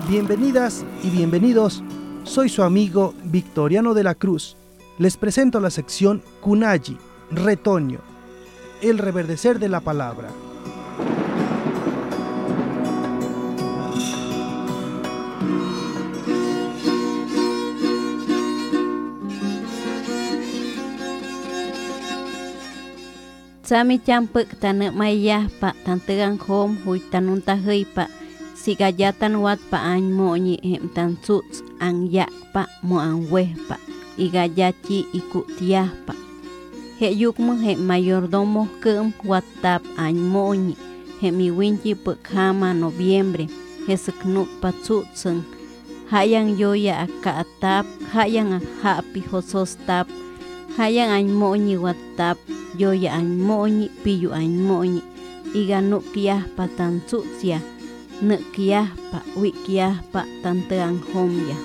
Bienvenidas 0.08 0.86
y 1.04 1.10
bienvenidos 1.10 1.84
soy 2.24 2.50
su 2.50 2.64
amigo 2.64 3.14
Victoriano 3.26 3.94
de 3.94 4.04
la 4.04 4.16
Cruz. 4.16 4.56
Les 4.98 5.18
presento 5.18 5.60
la 5.60 5.70
sección 5.70 6.22
Kunayi, 6.42 6.98
retoño, 7.32 8.00
el 8.82 8.98
reverdecer 8.98 9.60
de 9.60 9.70
la 9.70 9.82
palabra. 9.82 10.30
Sami 23.64 24.00
champuk 24.00 24.48
pa 25.60 25.74
pa 27.94 28.08
sigayatan 28.64 29.44
wat 29.44 29.60
pa 29.68 29.76
an 29.76 30.08
moñi 30.16 30.56
hem 30.64 30.88
tan 30.96 31.20
tsuts 31.20 31.60
an 31.84 32.08
ya 32.08 32.32
pa 32.56 32.64
mo 32.80 32.96
an 33.04 33.28
weh 33.28 33.52
pa 33.68 33.76
igayachi 34.16 35.04
ikutiah 35.12 35.92
pa 36.08 36.16
he 36.96 37.12
yukmo 37.12 37.60
he 37.60 37.76
mayordomo 37.76 38.64
kem 38.80 39.12
watap 39.28 39.84
an 40.00 40.16
moñi 40.16 40.80
he 41.20 41.28
mi 41.28 41.52
winchi 41.52 41.92
kama 42.24 42.72
noviembre 42.72 43.52
he 43.84 43.96
seknuk 44.00 44.48
pa 44.64 44.72
tsutsen 44.72 45.44
hayang 46.08 46.56
yoya 46.56 47.04
aka 47.04 47.44
atap 47.44 47.86
hayang 48.16 48.64
hapi 48.80 49.20
hosos 49.28 49.76
tap 49.84 50.08
hayang 50.80 51.12
an 51.12 51.28
moñi 51.36 51.76
watap 51.76 52.40
yoya 52.80 53.12
an 53.20 53.44
moñi 53.44 53.92
piyu 54.04 54.32
an 54.32 54.56
moñi 54.64 55.04
iganuk 55.52 56.08
yah 56.16 56.48
patan 56.56 57.04
tsutsya 58.24 58.88
pa 59.12 59.22
pa 60.12 60.24
tanteang 60.42 61.02
homya. 61.14 61.58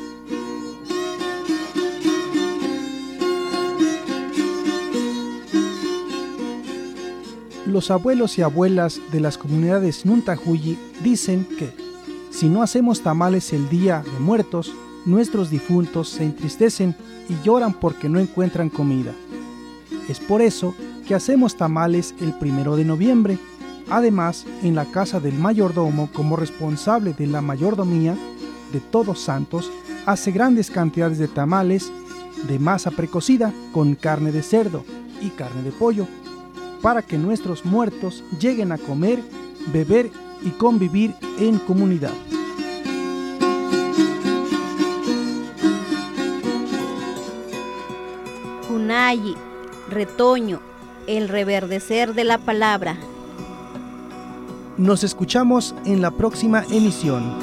Los 7.66 7.90
abuelos 7.90 8.38
y 8.38 8.42
abuelas 8.42 9.00
de 9.12 9.20
las 9.20 9.38
comunidades 9.38 10.04
Nuntahuyi 10.04 10.78
dicen 11.02 11.44
que 11.44 11.70
si 12.30 12.48
no 12.48 12.62
hacemos 12.62 13.02
tamales 13.02 13.52
el 13.52 13.68
día 13.68 14.02
de 14.02 14.18
muertos, 14.18 14.72
nuestros 15.04 15.50
difuntos 15.50 16.08
se 16.08 16.24
entristecen 16.24 16.96
y 17.28 17.34
lloran 17.44 17.72
porque 17.72 18.08
no 18.08 18.18
encuentran 18.18 18.68
comida. 18.68 19.12
Es 20.08 20.18
por 20.18 20.42
eso 20.42 20.74
que 21.06 21.14
hacemos 21.14 21.56
tamales 21.56 22.14
el 22.20 22.32
primero 22.32 22.76
de 22.76 22.84
noviembre. 22.84 23.38
Además, 23.90 24.44
en 24.62 24.74
la 24.74 24.84
casa 24.84 25.18
del 25.18 25.34
mayordomo, 25.34 26.10
como 26.12 26.36
responsable 26.36 27.14
de 27.14 27.26
la 27.26 27.40
mayordomía 27.40 28.16
de 28.72 28.80
Todos 28.80 29.20
Santos, 29.20 29.70
hace 30.04 30.30
grandes 30.30 30.70
cantidades 30.70 31.18
de 31.18 31.28
tamales 31.28 31.90
de 32.46 32.58
masa 32.58 32.90
precocida 32.90 33.52
con 33.72 33.94
carne 33.94 34.30
de 34.30 34.42
cerdo 34.42 34.84
y 35.20 35.30
carne 35.30 35.62
de 35.62 35.72
pollo, 35.72 36.06
para 36.82 37.02
que 37.02 37.18
nuestros 37.18 37.64
muertos 37.64 38.22
lleguen 38.38 38.72
a 38.72 38.78
comer, 38.78 39.20
beber 39.72 40.10
y 40.42 40.50
convivir 40.50 41.14
en 41.38 41.58
comunidad. 41.58 42.12
Kunayi, 48.68 49.34
retoño, 49.90 50.60
el 51.06 51.28
reverdecer 51.28 52.14
de 52.14 52.24
la 52.24 52.38
palabra. 52.38 52.96
Nos 54.78 55.02
escuchamos 55.02 55.74
en 55.84 56.00
la 56.00 56.12
próxima 56.12 56.62
emisión. 56.70 57.36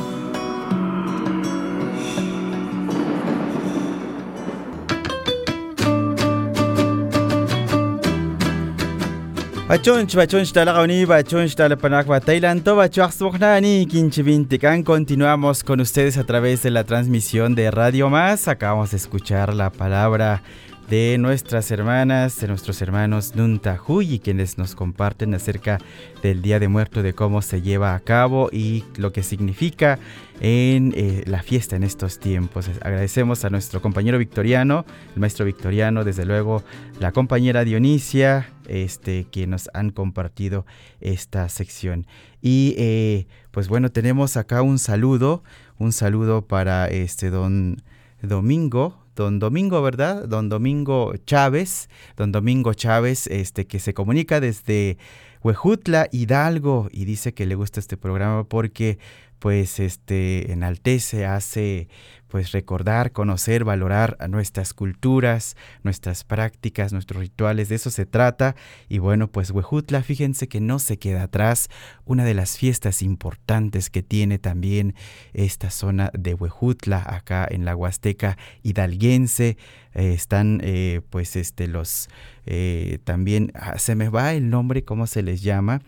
Bachonch, 9.67 10.15
bachonch 10.15 10.53
talagauni, 10.53 11.03
bachonch 11.03 11.55
talapanak 11.55 12.07
batailan, 12.07 12.63
to 12.63 12.77
bachuaxmoknani, 12.77 13.85
quinchivintican. 13.85 14.83
Continuamos 14.83 15.65
con 15.65 15.81
ustedes 15.81 16.17
a 16.17 16.23
través 16.23 16.63
de 16.63 16.71
la 16.71 16.85
transmisión 16.85 17.53
de 17.53 17.69
Radio 17.69 18.09
Más. 18.09 18.47
Acabamos 18.47 18.91
de 18.91 18.97
escuchar 18.97 19.53
la 19.53 19.71
palabra 19.71 20.41
de 20.89 21.17
nuestras 21.17 21.71
hermanas, 21.71 22.39
de 22.39 22.47
nuestros 22.47 22.81
hermanos 22.81 23.35
Nunta 23.35 23.79
y 24.01 24.19
quienes 24.19 24.57
nos 24.57 24.75
comparten 24.75 25.33
acerca 25.33 25.79
del 26.21 26.41
Día 26.41 26.59
de 26.59 26.67
Muerto, 26.67 27.01
de 27.01 27.13
cómo 27.13 27.41
se 27.41 27.61
lleva 27.61 27.95
a 27.95 27.99
cabo 27.99 28.49
y 28.51 28.83
lo 28.97 29.11
que 29.11 29.23
significa 29.23 29.97
en 30.41 30.93
eh, 30.95 31.23
la 31.25 31.41
fiesta 31.41 31.75
en 31.75 31.83
estos 31.83 32.19
tiempos. 32.19 32.69
Agradecemos 32.81 33.45
a 33.45 33.49
nuestro 33.49 33.81
compañero 33.81 34.19
Victoriano, 34.19 34.85
el 35.15 35.21
maestro 35.21 35.45
Victoriano, 35.45 36.03
desde 36.03 36.25
luego 36.25 36.63
la 36.99 37.11
compañera 37.11 37.63
Dionisia, 37.63 38.49
este, 38.67 39.25
que 39.31 39.47
nos 39.47 39.69
han 39.73 39.89
compartido 39.89 40.65
esta 41.01 41.49
sección. 41.49 42.05
Y 42.41 42.75
eh, 42.77 43.27
pues 43.51 43.67
bueno, 43.69 43.91
tenemos 43.91 44.37
acá 44.37 44.61
un 44.61 44.77
saludo, 44.77 45.43
un 45.79 45.91
saludo 45.91 46.43
para 46.43 46.87
este 46.87 47.31
don 47.31 47.81
Domingo, 48.21 49.04
don 49.15 49.39
Domingo, 49.39 49.81
¿verdad? 49.81 50.27
Don 50.27 50.49
Domingo 50.49 51.13
Chávez, 51.25 51.89
don 52.17 52.31
Domingo 52.31 52.73
Chávez, 52.73 53.27
este, 53.27 53.65
que 53.65 53.79
se 53.79 53.93
comunica 53.93 54.39
desde 54.39 54.97
Huejutla, 55.41 56.07
Hidalgo, 56.11 56.89
y 56.91 57.05
dice 57.05 57.33
que 57.33 57.45
le 57.45 57.55
gusta 57.55 57.79
este 57.79 57.97
programa 57.97 58.43
porque 58.43 58.97
pues 59.39 59.79
este 59.79 60.51
enaltece, 60.51 61.25
hace 61.25 61.87
pues 62.27 62.51
recordar, 62.51 63.13
conocer, 63.13 63.63
valorar 63.63 64.17
a 64.19 64.27
nuestras 64.27 64.73
culturas, 64.73 65.55
nuestras 65.83 66.25
prácticas, 66.25 66.91
nuestros 66.91 67.21
rituales, 67.21 67.69
de 67.69 67.75
eso 67.75 67.89
se 67.89 68.05
trata. 68.05 68.57
Y 68.89 68.97
bueno, 68.97 69.31
pues 69.31 69.51
Huejutla, 69.51 70.01
fíjense 70.01 70.49
que 70.49 70.59
no 70.59 70.79
se 70.79 70.97
queda 70.97 71.23
atrás, 71.23 71.69
una 72.03 72.25
de 72.25 72.33
las 72.33 72.57
fiestas 72.57 73.01
importantes 73.01 73.89
que 73.89 74.03
tiene 74.03 74.37
también 74.37 74.95
esta 75.33 75.69
zona 75.69 76.11
de 76.13 76.33
Huejutla, 76.33 77.03
acá 77.07 77.47
en 77.49 77.63
la 77.63 77.75
Huasteca 77.75 78.37
hidalguense, 78.63 79.57
eh, 79.93 80.11
están 80.13 80.59
eh, 80.61 80.99
pues 81.09 81.37
este 81.37 81.69
los 81.69 82.09
eh, 82.45 82.99
también, 83.03 83.51
ah, 83.55 83.77
se 83.77 83.95
me 83.95 84.09
va 84.09 84.33
el 84.33 84.49
nombre, 84.49 84.83
¿cómo 84.83 85.07
se 85.07 85.23
les 85.23 85.41
llama? 85.41 85.81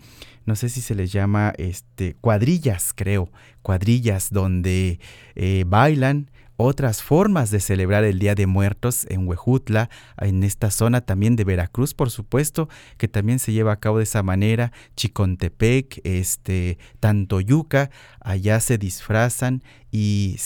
no 0.48 0.56
sé 0.56 0.70
si 0.70 0.80
se 0.80 0.94
les 0.94 1.12
llama 1.12 1.52
este, 1.58 2.14
cuadrillas, 2.14 2.94
creo, 2.96 3.30
cuadrillas 3.60 4.32
donde 4.32 4.98
eh, 5.34 5.64
bailan, 5.66 6.30
otras 6.56 7.02
formas 7.02 7.52
de 7.52 7.60
celebrar 7.60 8.02
el 8.02 8.18
Día 8.18 8.34
de 8.34 8.46
Muertos 8.48 9.06
en 9.10 9.28
Huejutla, 9.28 9.90
en 10.20 10.42
esta 10.42 10.72
zona 10.72 11.02
también 11.02 11.36
de 11.36 11.44
Veracruz, 11.44 11.94
por 11.94 12.10
supuesto, 12.10 12.68
que 12.96 13.06
también 13.08 13.38
se 13.38 13.52
lleva 13.52 13.72
a 13.72 13.78
cabo 13.78 13.98
de 13.98 14.04
esa 14.04 14.24
manera, 14.24 14.72
Chicontepec, 14.96 16.00
este, 16.02 16.78
Tantoyuca, 16.98 17.90
allá 18.18 18.58
se 18.58 18.76
disfrazan 18.76 19.62
y, 19.90 20.36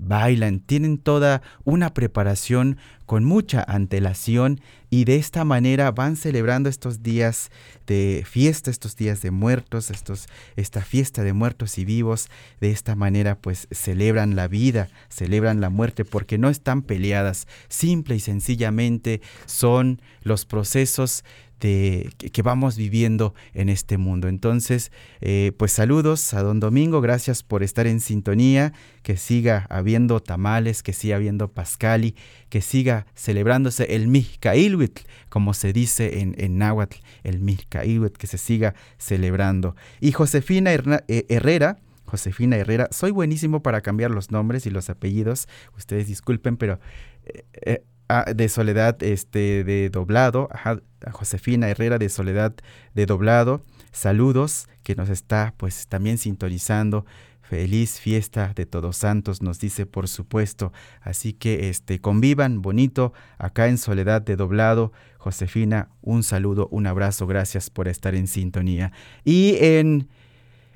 bailan, 0.00 0.60
tienen 0.60 0.98
toda 0.98 1.42
una 1.64 1.92
preparación 1.92 2.78
con 3.06 3.24
mucha 3.24 3.62
antelación 3.66 4.60
y 4.88 5.04
de 5.04 5.16
esta 5.16 5.44
manera 5.44 5.90
van 5.90 6.16
celebrando 6.16 6.68
estos 6.68 7.02
días 7.02 7.50
de 7.86 8.24
fiesta, 8.26 8.70
estos 8.70 8.96
días 8.96 9.20
de 9.22 9.30
muertos, 9.30 9.90
estos, 9.90 10.26
esta 10.56 10.82
fiesta 10.82 11.22
de 11.22 11.32
muertos 11.32 11.78
y 11.78 11.84
vivos. 11.84 12.28
De 12.60 12.70
esta 12.70 12.94
manera 12.94 13.36
pues 13.36 13.68
celebran 13.70 14.36
la 14.36 14.48
vida, 14.48 14.88
celebran 15.08 15.60
la 15.60 15.68
muerte 15.68 16.04
porque 16.04 16.38
no 16.38 16.48
están 16.48 16.82
peleadas, 16.82 17.48
simple 17.68 18.16
y 18.16 18.20
sencillamente 18.20 19.20
son 19.46 20.00
los 20.22 20.46
procesos 20.46 21.24
que, 21.62 22.42
vamos 22.42 22.76
viviendo 22.76 23.34
en 23.54 23.68
este 23.68 23.96
mundo. 23.96 24.26
Entonces, 24.28 24.90
eh, 25.20 25.52
pues 25.56 25.70
saludos 25.70 26.34
a 26.34 26.42
don 26.42 26.58
Domingo, 26.58 27.00
gracias 27.00 27.44
por 27.44 27.62
estar 27.62 27.86
en 27.86 28.00
sintonía, 28.00 28.72
que 29.02 29.16
siga 29.16 29.66
habiendo 29.70 30.20
tamales, 30.20 30.82
que 30.82 30.92
siga 30.92 31.16
habiendo 31.16 31.52
pascali, 31.52 32.16
que 32.48 32.62
siga 32.62 33.06
celebrándose 33.14 33.94
el 33.94 34.08
Mihkailwitl, 34.08 35.02
como 35.28 35.54
se 35.54 35.72
dice 35.72 36.20
en, 36.20 36.34
en 36.38 36.58
náhuatl, 36.58 36.96
el 37.22 37.38
Mihkailwitl, 37.38 38.18
que 38.18 38.26
se 38.26 38.38
siga 38.38 38.74
celebrando. 38.98 39.76
Y 40.00 40.10
Josefina 40.10 40.72
eh, 40.72 41.26
Herrera, 41.28 41.78
Josefina 42.06 42.56
Herrera. 42.56 42.88
Soy 42.90 43.12
buenísimo 43.12 43.62
para 43.62 43.80
cambiar 43.82 44.10
los 44.10 44.32
nombres 44.32 44.66
y 44.66 44.70
los 44.70 44.90
apellidos. 44.90 45.48
Ustedes 45.78 46.08
disculpen, 46.08 46.56
pero 46.56 46.80
eh, 47.24 47.84
Ah, 48.14 48.26
de 48.30 48.50
Soledad 48.50 49.02
este, 49.02 49.64
de 49.64 49.88
Doblado, 49.88 50.50
a 50.52 50.78
Josefina 51.12 51.70
Herrera 51.70 51.96
de 51.96 52.10
Soledad 52.10 52.52
de 52.92 53.06
Doblado. 53.06 53.64
Saludos 53.90 54.68
que 54.82 54.94
nos 54.94 55.08
está 55.08 55.54
pues 55.56 55.86
también 55.88 56.18
sintonizando. 56.18 57.06
Feliz 57.40 57.98
fiesta 58.00 58.52
de 58.54 58.66
Todos 58.66 58.98
Santos, 58.98 59.40
nos 59.40 59.60
dice 59.60 59.86
por 59.86 60.08
supuesto. 60.08 60.74
Así 61.00 61.32
que 61.32 61.70
este 61.70 62.02
convivan 62.02 62.60
bonito 62.60 63.14
acá 63.38 63.68
en 63.68 63.78
Soledad 63.78 64.20
de 64.20 64.36
Doblado. 64.36 64.92
Josefina, 65.16 65.88
un 66.02 66.22
saludo, 66.22 66.68
un 66.70 66.86
abrazo, 66.86 67.26
gracias 67.26 67.70
por 67.70 67.88
estar 67.88 68.14
en 68.14 68.26
sintonía. 68.26 68.92
Y 69.24 69.56
en 69.58 70.10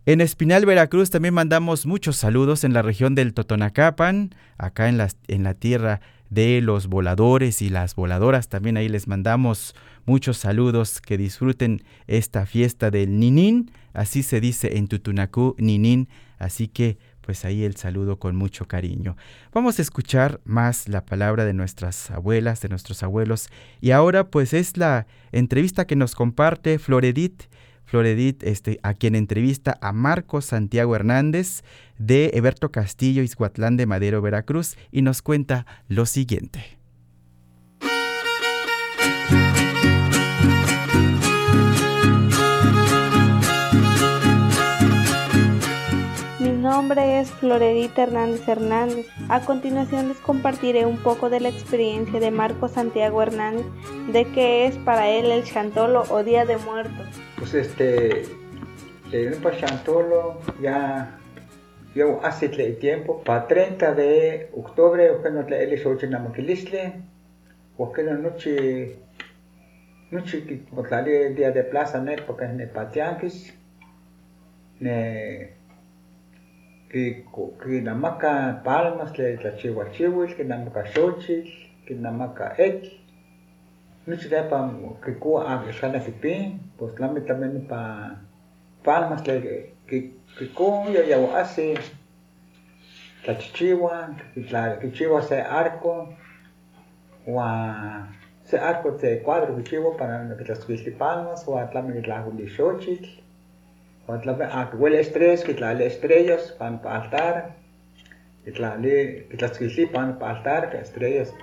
en 0.09 0.20
Espinal, 0.20 0.64
Veracruz, 0.64 1.11
también 1.11 1.35
mandamos 1.35 1.85
muchos 1.85 2.14
saludos 2.14 2.62
en 2.62 2.72
la 2.72 2.81
región 2.81 3.16
del 3.16 3.35
Totonacapan, 3.35 4.37
acá 4.57 4.88
en 4.88 4.99
la, 4.99 5.09
en 5.27 5.42
la 5.42 5.55
tierra 5.55 6.01
de 6.30 6.60
los 6.60 6.86
voladores 6.86 7.62
y 7.62 7.68
las 7.68 7.94
voladoras. 7.94 8.48
También 8.48 8.76
ahí 8.76 8.88
les 8.88 9.08
mandamos 9.08 9.74
muchos 10.06 10.38
saludos, 10.38 11.00
que 11.00 11.18
disfruten 11.18 11.82
esta 12.06 12.46
fiesta 12.46 12.90
del 12.90 13.18
Ninín, 13.18 13.70
así 13.92 14.22
se 14.22 14.40
dice 14.40 14.78
en 14.78 14.88
Tutunacú, 14.88 15.54
Ninín, 15.58 16.08
así 16.38 16.68
que 16.68 16.98
pues 17.20 17.44
ahí 17.44 17.64
el 17.64 17.74
saludo 17.76 18.20
con 18.20 18.36
mucho 18.36 18.68
cariño. 18.68 19.16
Vamos 19.52 19.80
a 19.80 19.82
escuchar 19.82 20.40
más 20.44 20.88
la 20.88 21.04
palabra 21.04 21.44
de 21.44 21.54
nuestras 21.54 22.12
abuelas, 22.12 22.60
de 22.60 22.68
nuestros 22.68 23.02
abuelos, 23.02 23.48
y 23.80 23.90
ahora 23.90 24.30
pues 24.30 24.54
es 24.54 24.76
la 24.76 25.08
entrevista 25.32 25.88
que 25.88 25.96
nos 25.96 26.14
comparte 26.14 26.78
Floredit 26.78 27.42
Floredit, 27.87 28.42
este, 28.42 28.81
a 28.83 28.94
quien 28.94 29.14
entrevista 29.14 29.79
a 29.81 29.92
Marcos 29.92 30.46
Santiago 30.46 30.94
Hernández 30.96 31.62
de 31.99 32.33
Eberto 32.35 32.70
Castillo, 32.70 33.22
Izcuatlán 33.22 33.77
de 33.77 33.87
Madero, 33.87 34.20
Veracruz, 34.20 34.77
y 34.90 35.03
nos 35.03 35.22
cuenta 35.22 35.66
lo 35.88 36.05
siguiente. 36.05 36.77
Mi 46.40 46.51
nombre 46.51 47.20
es 47.20 47.31
Floredita 47.31 48.03
Hernández 48.03 48.49
Hernández. 48.49 49.07
A 49.29 49.40
continuación 49.40 50.09
les 50.09 50.18
compartiré 50.18 50.85
un 50.85 50.99
poco 50.99 51.31
de 51.31 51.38
la 51.38 51.49
experiencia 51.49 52.18
de 52.18 52.33
Marcos 52.33 52.72
Santiago 52.72 53.22
Hernández 53.22 53.66
de 54.12 54.25
qué 54.33 54.66
es 54.66 54.77
para 54.79 55.09
él 55.09 55.27
el 55.27 55.44
chantolo 55.44 56.03
o 56.11 56.25
Día 56.25 56.44
de 56.44 56.57
Muertos 56.59 57.07
pues 57.38 57.55
este, 57.55 58.25
le 59.11 59.37
para 59.37 59.57
Chantolo 59.57 60.40
ya 60.61 61.18
yo 61.94 62.20
hace 62.22 62.49
tiempo, 62.75 63.22
para 63.25 63.46
30 63.46 63.94
de 63.94 64.51
octubre, 64.55 65.11
o 65.11 65.22
que 65.22 65.31
no 65.31 65.42
le 65.42 65.62
ele 65.62 65.79
soche 65.79 66.07
na 66.07 66.18
maquilisle, 66.18 66.92
o 67.79 67.90
que 67.90 68.03
no 68.03 68.18
noche, 68.18 68.99
noche 70.11 70.44
que 70.44 71.27
el 71.27 71.35
día 71.35 71.53
de 71.53 71.64
plaza 71.64 71.99
ne, 72.03 72.18
porque 72.18 72.49
ne 72.49 72.66
patianquis, 72.66 73.55
ne 74.81 75.57
que 76.90 77.25
que 77.62 77.81
maca 77.81 78.62
palmas 78.62 79.16
le 79.18 79.37
la 79.37 79.57
chihuachihuil, 79.57 80.37
que 80.37 80.44
maca 80.44 80.85
xochil, 80.92 81.44
que 81.87 81.94
maca 81.94 82.55
et, 82.59 82.92
De 84.06 84.42
pa 84.48 84.70
que 85.02 85.18
cu 85.18 85.38
a 85.38 85.64
que 85.64 85.72
sale 85.72 86.00
que 86.00 86.12
pi, 86.12 86.60
pues 86.78 86.96
la 87.00 87.08
me 87.08 87.20
también 87.22 87.66
pa 87.66 88.22
palmas 88.84 89.22
que 89.22 89.74
que 90.38 90.46
cu 90.54 90.84
ya 90.94 91.02
ya 91.02 91.18
hace 91.36 91.74
la 93.26 93.36
chichiwa, 93.36 94.16
la 94.52 94.78
chichiwa 94.78 95.20
se 95.22 95.40
arco, 95.40 96.14
wa 97.26 98.08
se 98.44 98.56
arco 98.58 98.96
se 98.96 99.22
cuadro 99.22 99.56
chichiwa 99.56 99.96
para 99.96 100.36
que 100.36 100.44
las 100.44 100.64
palmas, 100.96 101.44
wa 101.48 101.68
la 101.74 101.82
me 101.82 102.00
la 102.00 102.22
juli 102.22 102.46
xochitl, 102.48 103.10
wa 104.06 104.24
la 104.24 104.34
me 104.34 104.44
a 104.44 104.70
que 104.70 104.76
huele 104.76 105.00
estrés, 105.00 105.42
que 105.42 105.54
la 105.54 105.72
estrellas 105.82 106.54
pan 106.56 106.80
pa 106.80 107.02
altar, 107.02 107.56
que 108.44 108.52
la 108.52 108.76
le 108.76 109.26
que 109.28 109.36
las 109.36 109.58
pan 109.92 110.16
pa 110.20 110.30
altar, 110.30 110.70
que 110.70 110.78
estrellas 110.78 111.34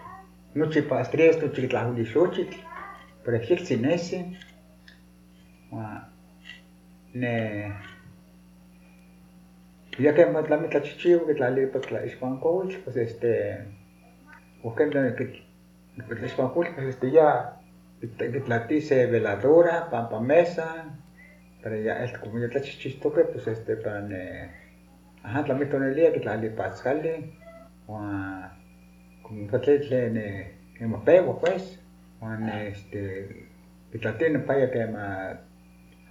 la 0.56 1.86
juli 1.86 2.06
xochitl, 2.06 2.58
pero 3.24 3.38
aquí 3.38 3.58
sin 3.58 3.86
ese, 3.86 4.38
wa 5.72 6.10
ne 7.14 7.74
ya 10.00 10.14
que 10.14 10.26
más 10.26 10.50
la 10.50 10.58
mitad 10.58 10.82
chichivo 10.82 11.26
que 11.28 11.34
la 11.36 11.52
pues 11.72 11.92
la 11.92 12.06
ispancol 12.06 12.68
pues 12.84 12.96
este 12.98 13.68
buscando 14.64 15.16
que 15.16 15.44
la 15.98 16.06
pues 16.08 16.24
este 16.88 17.12
ya 17.12 17.60
que 18.02 18.44
la 18.48 18.60
dice 18.60 19.06
veladora 19.06 19.90
pan 19.90 20.10
pa 20.10 20.20
mesa 20.20 20.98
pero 21.62 21.78
ya 21.78 22.04
es 22.04 22.18
como 22.18 22.40
ya 22.40 22.48
la 22.48 22.62
chichisto 22.62 23.14
que 23.14 23.24
pues 23.24 23.48
este 23.48 23.78
para 23.78 24.02
ne 24.02 24.50
ajá 25.24 25.48
la 25.48 25.54
mitad 25.54 25.78
en 25.78 25.90
el 25.90 25.96
día 25.96 26.14
que 26.14 26.20
la 26.20 26.36
le 26.38 26.50
pascale 26.50 27.34
que 29.62 29.80
le 29.90 30.10
ne 30.10 30.52
que 30.78 30.86
me 30.86 30.98
pego 31.00 31.40
pues. 31.40 31.80
O 32.22 32.32
este 32.72 33.48
que 33.92 33.98
la 34.00 34.18
tiene 34.18 34.40
para 34.40 34.60
ya 34.60 34.72
que 34.72 34.86
ma 34.88 35.40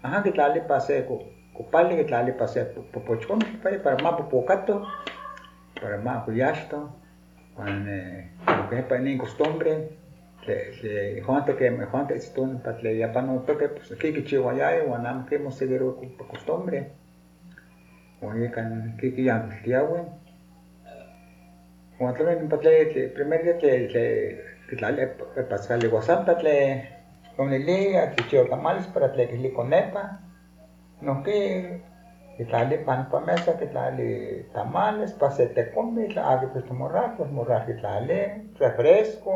ajá 0.03 0.23
que 0.23 0.33
la 0.33 0.49
le 0.49 0.61
pase 0.61 1.07
kupali 1.55 1.97
que 1.97 2.05
tlali 2.05 2.33
pa 2.33 2.47
se 2.47 2.65
popochon 2.65 3.39
pa 3.63 3.71
para 3.83 3.97
ma 4.03 4.17
popocato 4.17 4.87
para 5.81 5.99
ma 5.99 6.25
cuyasto 6.25 6.95
cuando 7.57 7.91
que 8.71 8.83
pa 8.83 8.99
ni 8.99 9.17
costumbre. 9.17 9.73
Le 10.47 10.57
le 10.83 11.23
jonte 11.23 11.55
que 11.55 11.71
me 11.71 11.87
jonte 11.87 12.15
estun 12.17 12.61
pa 12.63 12.73
le 12.83 12.99
ya 12.99 13.13
pa 13.13 13.23
no 13.23 13.41
toque 13.47 13.69
pues 13.69 13.93
aquí 13.93 14.13
que 14.13 14.25
chihuahua 14.25 14.75
ya 14.75 14.85
o 14.85 14.99
nam 14.99 15.25
que 15.27 15.37
hemos 15.37 15.55
seguido 15.55 15.97
con 15.97 16.09
costumbre 16.29 16.91
o 18.21 18.35
ye 18.35 18.51
kan 18.51 18.97
que 18.99 19.09
que 22.11 22.25
ya 22.25 22.25
tiawe 22.25 22.33
o 22.33 22.39
también 22.39 22.49
pa 22.49 22.57
le 22.57 23.09
primer 23.09 23.43
día 23.43 23.59
que 23.59 23.79
le 23.95 24.05
que 24.69 24.77
tlali 24.77 25.07
pa 25.07 25.43
pascal 25.49 25.81
le 25.81 25.89
wasam 25.89 26.25
pa 26.25 26.35
le 26.43 26.57
con 27.37 27.51
le 27.51 27.59
le 27.59 27.99
a 27.99 28.11
que 28.11 28.27
chihuahua 28.27 28.51
tamales 28.51 28.87
para 28.89 29.15
le 29.15 29.29
que 29.29 29.37
le 29.37 29.53
conepa 29.53 30.21
no 31.01 31.23
que 31.23 31.81
que 32.37 32.45
tlali 32.45 32.77
pan 32.87 33.09
pa 33.11 33.21
mesa 33.21 33.59
que 33.59 33.67
tlali 33.67 34.47
tamales 34.53 35.13
pa 35.13 35.31
se 35.31 35.47
te 35.47 35.71
come 35.71 36.09
tla 36.09 36.23
agi 36.33 36.47
pues 36.53 36.71
morrar 36.71 37.17
pues 37.17 37.31
morrar 37.31 37.67
que 37.67 37.75
tlali 37.75 38.51
refresco 38.59 39.33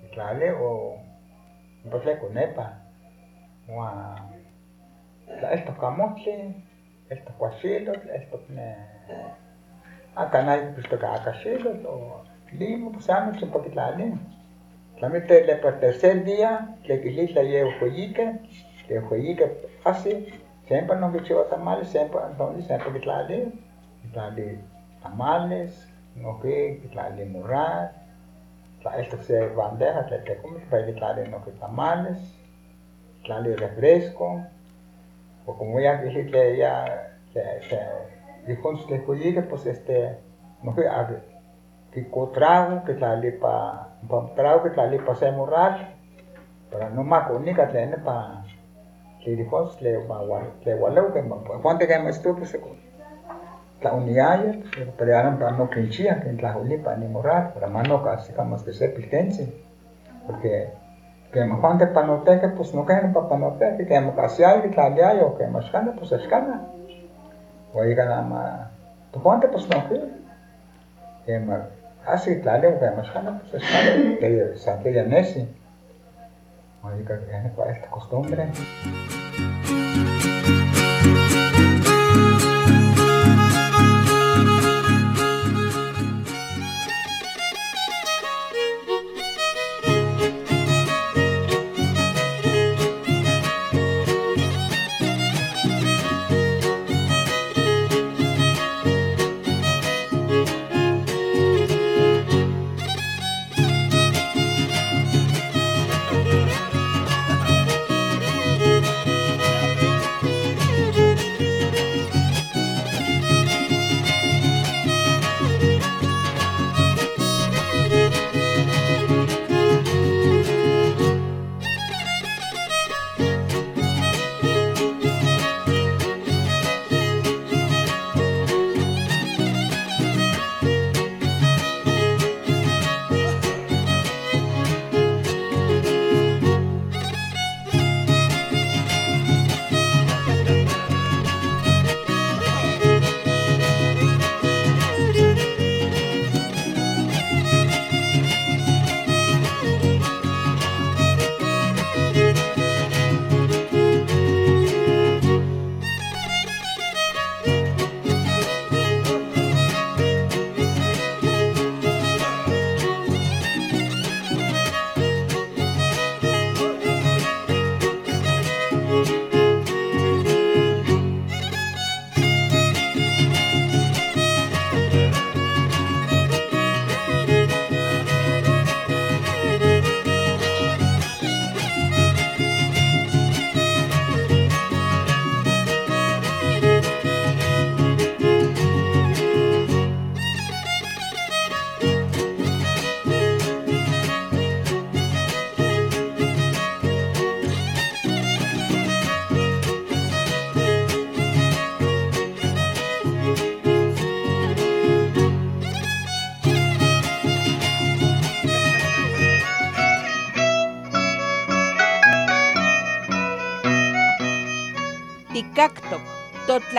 que 0.00 0.08
tlali 0.14 0.48
o 0.60 0.98
pues 1.90 2.04
le 2.04 2.18
conepa 2.18 2.66
wa 3.68 4.16
la 5.40 5.48
esto 10.12 10.30
camote 10.30 10.42
esto 10.42 10.42
cuachilo 10.42 10.42
esto 10.42 10.42
ne 10.42 10.42
acá 10.42 10.42
no 10.42 10.50
hay 10.50 10.72
pues 10.74 10.88
toca 10.88 11.14
acá 11.14 11.32
chilo 11.42 11.70
o 11.88 12.22
limo 12.52 12.92
pues 12.92 13.08
amo 13.10 13.32
un 13.32 13.50
poquito 13.50 13.72
tlali 13.72 14.14
Tlamite 14.98 15.44
le 15.44 15.56
por 15.56 15.80
tercer 15.80 16.24
día 16.24 16.76
le 16.84 17.00
quilis 17.00 17.34
la 17.34 17.42
llevo 17.42 17.70
joyique 17.80 18.40
le 18.88 19.00
joyique 19.00 19.68
así 19.84 20.26
siempre 20.66 20.96
no 20.96 21.12
que 21.12 21.22
chiva 21.22 21.48
tamales 21.48 21.88
siempre 21.88 22.20
entonces 22.30 22.66
siempre 22.66 22.92
que 22.92 23.00
tlali 23.00 23.52
tlali 24.12 24.60
tamales 25.02 25.88
no 26.14 26.38
que 26.40 26.80
tlali 26.92 27.24
murrar 27.24 27.92
la 28.84 29.00
esto 29.00 29.16
se 29.22 29.48
bandeja 29.48 30.06
que 30.06 30.18
te 30.18 30.36
comes 30.36 30.62
para 30.70 30.86
que 30.86 30.92
tlali 30.92 31.28
no 31.30 31.44
que 31.44 31.52
tamales 31.52 32.18
tlali 33.24 33.54
refresco 33.56 34.44
o 35.46 35.56
como 35.56 35.80
ya 35.80 36.02
dije 36.02 36.26
que 36.26 36.56
ya 36.58 37.18
que 37.32 38.11
que 38.46 38.58
que 38.88 38.98
joyique 39.06 39.42
pues 39.42 39.66
este 39.66 40.18
no 40.62 40.74
que 40.74 40.84
que 41.92 42.06
trago 42.32 42.84
que 42.84 42.94
tlali 42.94 43.30
pa 43.32 43.88
pa 44.08 44.34
trago 44.34 44.62
que 44.64 44.70
tlali 44.70 44.98
pa 44.98 45.14
se 45.14 45.30
murrar 45.30 45.94
pero 46.70 46.90
no 46.90 47.04
más 47.04 47.28
con 47.28 47.44
que 47.44 47.54
tlali 47.54 47.96
pa 48.04 48.44
le 49.24 49.36
dijo 49.36 49.70
le 49.80 49.98
va 50.06 50.42
le 50.64 50.74
walau 50.74 51.12
que 51.12 51.22
cuánto 51.62 51.86
que 51.86 51.98
me 51.98 52.10
estuvo 52.10 52.36
pues 52.36 52.58
la 53.80 53.92
unidad 53.92 54.56
pero 54.96 55.10
eran 55.10 55.38
para 55.38 55.52
no 55.52 55.68
quinchía 55.68 56.20
que 56.20 56.32
la 56.32 56.52
juli 56.54 56.78
para 56.78 56.96
ni 56.96 57.06
morar 57.06 57.52
para 57.54 57.68
mano 57.68 58.02
casi 58.02 58.32
como 58.32 58.56
que 58.64 58.72
se 58.72 58.88
piltense 58.88 59.52
porque 60.26 60.70
que 61.32 61.44
me 61.44 61.58
cuánto 61.60 61.92
para 61.92 62.06
no 62.06 62.22
te 62.22 62.40
que 62.40 62.48
pues 62.48 62.74
no 62.74 62.84
caen 62.84 63.12
para 63.12 63.36
no 63.38 63.52
te 63.52 63.84
que 63.86 64.00
me 64.00 64.14
casi 64.14 64.44
hay 64.44 64.62
que 64.62 64.76
la 64.76 64.94
ya 64.94 65.24
o 65.24 65.36
que 65.36 65.46
más 65.46 65.70
gana 65.70 65.92
pues 65.96 66.12
es 66.12 66.28
gana 67.72 67.80
o 67.80 67.82
ahí 67.82 67.94
gana 67.94 68.22
más 68.22 68.68
tu 69.12 69.22
cuánto 69.22 69.50
pues 69.50 69.68
no 69.68 69.88
que 69.88 70.00
que 71.26 71.38
me 71.38 71.56
así 72.06 72.40
claro 72.40 72.78
que 72.78 72.90
más 72.90 73.12
gana 73.14 73.40
pues 73.40 73.62
es 73.62 73.72
gana 73.72 74.18
que 74.18 74.92
ya 74.92 75.04
nesi 75.04 75.48
Oiga, 76.84 77.16
que 77.16 77.48
para 77.50 77.70
esta 77.70 77.88
costumbre. 77.88 78.48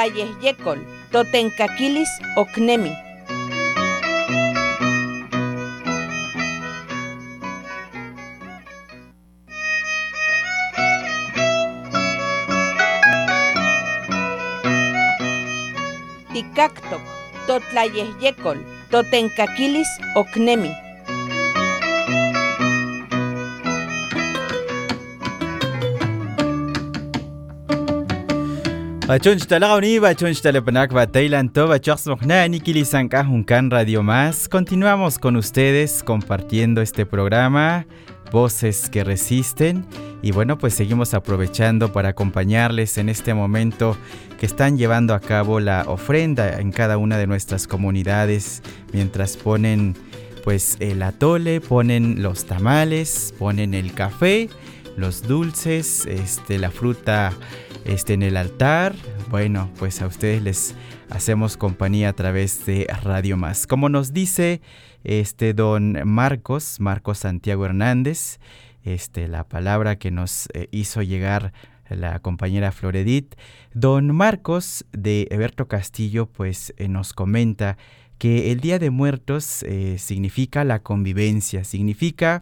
Totlayehyekol, 0.04 0.80
totenkakilis 1.12 2.10
oknemi. 2.36 2.92
Tikaktok, 16.34 17.02
totlayehyekol, 17.48 18.60
totenkakilis 18.92 19.88
oknemi. 20.20 20.83
Bachonch 29.06 29.46
talagauni, 29.48 30.00
bachonch 30.00 30.42
telepanak 30.42 30.94
batailan 30.94 31.52
to, 31.52 31.68
bachos 31.68 32.08
mojnani 32.08 32.62
kilisanka 32.62 33.26
junkan 33.26 33.70
Radio 33.70 34.02
Más. 34.02 34.48
Continuamos 34.48 35.20
con 35.20 35.36
ustedes 35.36 36.04
compartiendo 36.04 36.82
este 36.82 37.06
programa, 37.06 37.86
Voces 38.32 38.90
que 38.90 39.04
Resisten. 39.04 39.86
Y 40.22 40.32
bueno, 40.32 40.58
pues 40.58 40.74
seguimos 40.74 41.14
aprovechando 41.14 41.92
para 41.92 42.10
acompañarles 42.10 42.98
en 42.98 43.10
este 43.10 43.34
momento 43.34 43.98
que 44.40 44.46
están 44.46 44.78
llevando 44.78 45.14
a 45.14 45.20
cabo 45.20 45.60
la 45.60 45.84
ofrenda 45.88 46.62
en 46.62 46.72
cada 46.72 46.98
una 46.98 47.18
de 47.18 47.28
nuestras 47.28 47.68
comunidades 47.68 48.64
mientras 48.94 49.36
ponen 49.36 49.98
pues 50.46 50.78
el 50.80 51.04
atole, 51.04 51.60
ponen 51.60 52.24
los 52.24 52.46
tamales, 52.46 53.34
ponen 53.38 53.74
el 53.74 53.94
café, 53.94 54.50
los 54.98 55.24
dulces, 55.28 56.06
este, 56.06 56.58
la 56.58 56.72
fruta 56.72 57.34
este, 57.86 58.14
en 58.14 58.24
el 58.24 58.38
altar. 58.38 58.96
Bueno, 59.30 59.70
pues 59.80 60.02
a 60.02 60.08
ustedes 60.08 60.42
les 60.42 60.76
hacemos 61.10 61.58
compañía 61.58 62.10
a 62.10 62.14
través 62.14 62.66
de 62.66 62.88
Radio 63.04 63.38
Más. 63.38 63.68
Como 63.68 63.90
nos 63.90 64.14
dice 64.14 64.62
este 65.04 65.54
don 65.54 66.08
Marcos, 66.08 66.80
Marcos 66.80 67.20
Santiago 67.20 67.66
Hernández, 67.66 68.40
este, 68.84 69.28
la 69.28 69.48
palabra 69.48 69.98
que 69.98 70.12
nos 70.12 70.48
eh, 70.54 70.68
hizo 70.72 71.02
llegar 71.02 71.54
la 71.90 72.20
compañera 72.20 72.72
Floredit, 72.72 73.36
don 73.74 74.16
Marcos 74.16 74.86
de 74.92 75.28
Eberto 75.32 75.68
Castillo, 75.68 76.26
pues 76.28 76.74
eh, 76.78 76.88
nos 76.88 77.14
comenta 77.14 77.78
que 78.18 78.52
el 78.52 78.60
Día 78.60 78.80
de 78.80 78.90
Muertos 78.90 79.64
eh, 79.64 79.98
significa 80.00 80.64
la 80.64 80.80
convivencia, 80.80 81.64
significa 81.64 82.42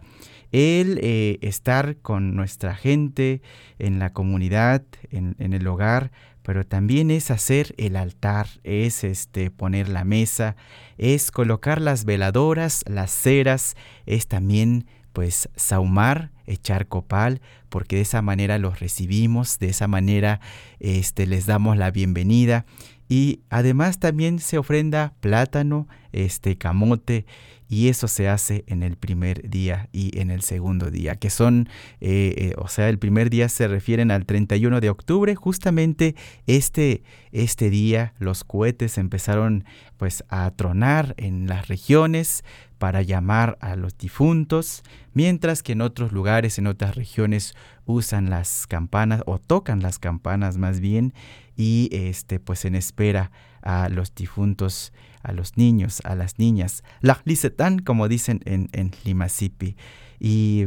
el 0.52 0.98
estar 1.42 1.96
con 1.96 2.36
nuestra 2.36 2.74
gente 2.74 3.42
en 3.78 3.98
la 3.98 4.12
comunidad, 4.12 4.82
en, 5.10 5.34
en, 5.38 5.52
el 5.52 5.66
hogar, 5.66 6.12
pero 6.42 6.64
también 6.66 7.10
es 7.10 7.30
hacer 7.30 7.74
el 7.78 7.96
altar, 7.96 8.46
es 8.64 9.04
este 9.04 9.50
poner 9.50 9.88
la 9.88 10.04
mesa, 10.04 10.56
es 10.98 11.30
colocar 11.30 11.80
las 11.80 12.04
veladoras, 12.04 12.84
las 12.86 13.10
ceras, 13.10 13.76
es 14.06 14.26
también 14.26 14.86
pues 15.12 15.48
saumar, 15.56 16.30
echar 16.46 16.88
copal, 16.88 17.40
porque 17.68 17.96
de 17.96 18.02
esa 18.02 18.22
manera 18.22 18.58
los 18.58 18.80
recibimos, 18.80 19.58
de 19.58 19.68
esa 19.68 19.88
manera 19.88 20.40
este, 20.80 21.26
les 21.26 21.46
damos 21.46 21.76
la 21.76 21.90
bienvenida. 21.90 22.64
Y 23.08 23.40
además 23.50 23.98
también 23.98 24.38
se 24.38 24.58
ofrenda 24.58 25.14
plátano, 25.20 25.86
este 26.12 26.56
camote, 26.56 27.26
y 27.72 27.88
eso 27.88 28.06
se 28.06 28.28
hace 28.28 28.64
en 28.66 28.82
el 28.82 28.98
primer 28.98 29.48
día 29.48 29.88
y 29.92 30.20
en 30.20 30.30
el 30.30 30.42
segundo 30.42 30.90
día, 30.90 31.14
que 31.14 31.30
son, 31.30 31.70
eh, 32.02 32.34
eh, 32.36 32.54
o 32.58 32.68
sea, 32.68 32.90
el 32.90 32.98
primer 32.98 33.30
día 33.30 33.48
se 33.48 33.66
refieren 33.66 34.10
al 34.10 34.26
31 34.26 34.82
de 34.82 34.90
octubre, 34.90 35.34
justamente 35.34 36.14
este, 36.46 37.02
este 37.30 37.70
día 37.70 38.12
los 38.18 38.44
cohetes 38.44 38.98
empezaron 38.98 39.64
pues 39.96 40.22
a 40.28 40.50
tronar 40.50 41.14
en 41.16 41.46
las 41.46 41.68
regiones, 41.68 42.44
para 42.82 43.00
llamar 43.00 43.58
a 43.60 43.76
los 43.76 43.96
difuntos, 43.96 44.82
mientras 45.14 45.62
que 45.62 45.70
en 45.70 45.82
otros 45.82 46.10
lugares, 46.10 46.58
en 46.58 46.66
otras 46.66 46.96
regiones, 46.96 47.54
usan 47.84 48.28
las 48.28 48.66
campanas 48.66 49.22
o 49.26 49.38
tocan 49.38 49.82
las 49.82 50.00
campanas 50.00 50.58
más 50.58 50.80
bien 50.80 51.14
y 51.56 51.90
este 51.92 52.40
pues 52.40 52.64
en 52.64 52.74
espera 52.74 53.30
a 53.62 53.88
los 53.88 54.12
difuntos, 54.16 54.92
a 55.22 55.32
los 55.32 55.56
niños, 55.56 56.00
a 56.04 56.14
las 56.14 56.38
niñas, 56.38 56.82
la 57.00 57.20
lisetán 57.24 57.78
como 57.78 58.08
dicen 58.08 58.40
en, 58.44 58.68
en 58.72 58.92
Limasipi. 59.04 59.76
Y 60.18 60.66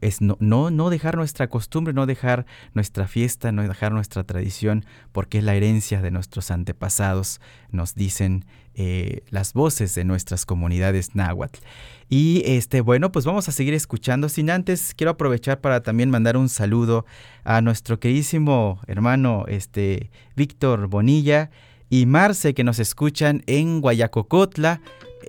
es 0.00 0.20
no, 0.20 0.36
no, 0.40 0.70
no, 0.70 0.90
dejar 0.90 1.16
nuestra 1.16 1.48
costumbre, 1.48 1.92
no 1.92 2.06
dejar 2.06 2.46
nuestra 2.74 3.06
fiesta, 3.06 3.52
no 3.52 3.62
dejar 3.62 3.92
nuestra 3.92 4.24
tradición, 4.24 4.84
porque 5.12 5.38
es 5.38 5.44
la 5.44 5.54
herencia 5.54 6.00
de 6.00 6.10
nuestros 6.10 6.50
antepasados, 6.50 7.40
nos 7.70 7.94
dicen 7.94 8.46
eh, 8.74 9.22
las 9.28 9.52
voces 9.52 9.94
de 9.94 10.04
nuestras 10.04 10.46
comunidades 10.46 11.14
náhuatl. 11.14 11.60
Y 12.08 12.42
este, 12.46 12.80
bueno, 12.80 13.12
pues 13.12 13.24
vamos 13.24 13.48
a 13.48 13.52
seguir 13.52 13.74
escuchando. 13.74 14.28
Sin 14.28 14.50
antes, 14.50 14.94
quiero 14.96 15.10
aprovechar 15.10 15.60
para 15.60 15.82
también 15.82 16.10
mandar 16.10 16.36
un 16.36 16.48
saludo 16.48 17.04
a 17.44 17.60
nuestro 17.60 18.00
queridísimo 18.00 18.80
hermano 18.86 19.44
este, 19.48 20.10
Víctor 20.36 20.86
Bonilla 20.88 21.50
y 21.92 22.06
Marce 22.06 22.54
que 22.54 22.64
nos 22.64 22.78
escuchan 22.78 23.42
en 23.46 23.82
Guayacocotla 23.82 24.80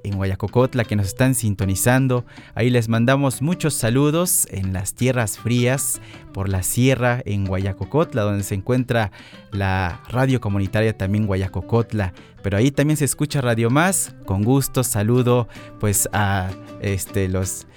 en 0.06 0.15
Guayacocotla 0.15 0.86
que 0.86 0.95
nos 0.95 1.08
están 1.08 1.36
sintonizando. 1.36 2.26
Ahí 2.56 2.69
les 2.69 2.88
mandamos 2.88 3.41
muchos 3.41 3.73
saludos 3.73 4.47
en 4.49 4.71
las 4.71 4.95
tierras 4.95 5.38
frías 5.38 5.99
por 6.34 6.47
la 6.47 6.63
sierra 6.63 7.21
en 7.26 7.45
Guayacocotla, 7.45 8.21
donde 8.21 8.43
se 8.43 8.56
encuentra 8.56 9.12
la 9.52 10.02
radio 10.10 10.39
comunitaria 10.39 10.97
también 10.97 11.28
Guayacocotla. 11.28 12.13
Pero 12.41 12.58
ahí 12.58 12.71
también 12.71 12.95
se 12.95 13.06
escucha 13.06 13.41
Radio 13.41 13.69
Más. 13.69 14.15
Con 14.26 14.43
gusto 14.43 14.86
saludo 14.86 15.49
pues 15.82 16.08
a 16.13 16.49
este 16.82 17.28
los 17.28 17.67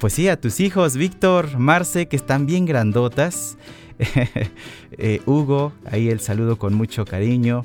pues 0.00 0.12
sí, 0.12 0.28
a 0.28 0.40
tus 0.40 0.58
hijos 0.58 0.96
Víctor, 0.96 1.56
Marce, 1.56 2.08
que 2.08 2.16
están 2.16 2.46
bien 2.46 2.66
grandotas. 2.66 3.56
Eh, 4.96 5.20
Hugo, 5.26 5.72
ahí 5.86 6.08
el 6.08 6.20
saludo 6.20 6.56
con 6.56 6.72
mucho 6.72 7.04
cariño. 7.04 7.62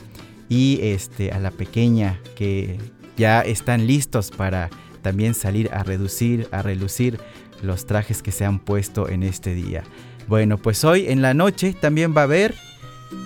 Y 0.50 0.80
este, 0.82 1.32
a 1.32 1.40
la 1.40 1.52
pequeña 1.52 2.20
que 2.36 2.80
ya 3.16 3.42
están 3.42 3.88
listos 3.88 4.32
para 4.32 4.70
también 5.02 5.34
salir 5.34 5.70
a 5.72 5.84
reducir, 5.84 6.48
a 6.52 6.62
relucir 6.62 7.20
los 7.62 7.86
trajes 7.86 8.24
que 8.24 8.32
se 8.32 8.46
han 8.46 8.60
puesto 8.60 9.10
en 9.10 9.24
este 9.24 9.54
día. 9.54 9.84
Bueno, 10.28 10.58
pues 10.58 10.84
hoy 10.84 11.08
en 11.08 11.22
la 11.22 11.34
noche 11.34 11.76
también 11.80 12.14
va 12.16 12.22
a 12.22 12.26
haber 12.26 12.56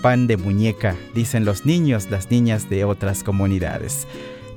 pan 0.01 0.27
de 0.27 0.37
muñeca, 0.37 0.95
dicen 1.13 1.45
los 1.45 1.65
niños, 1.65 2.09
las 2.09 2.31
niñas 2.31 2.69
de 2.69 2.85
otras 2.85 3.23
comunidades. 3.23 4.07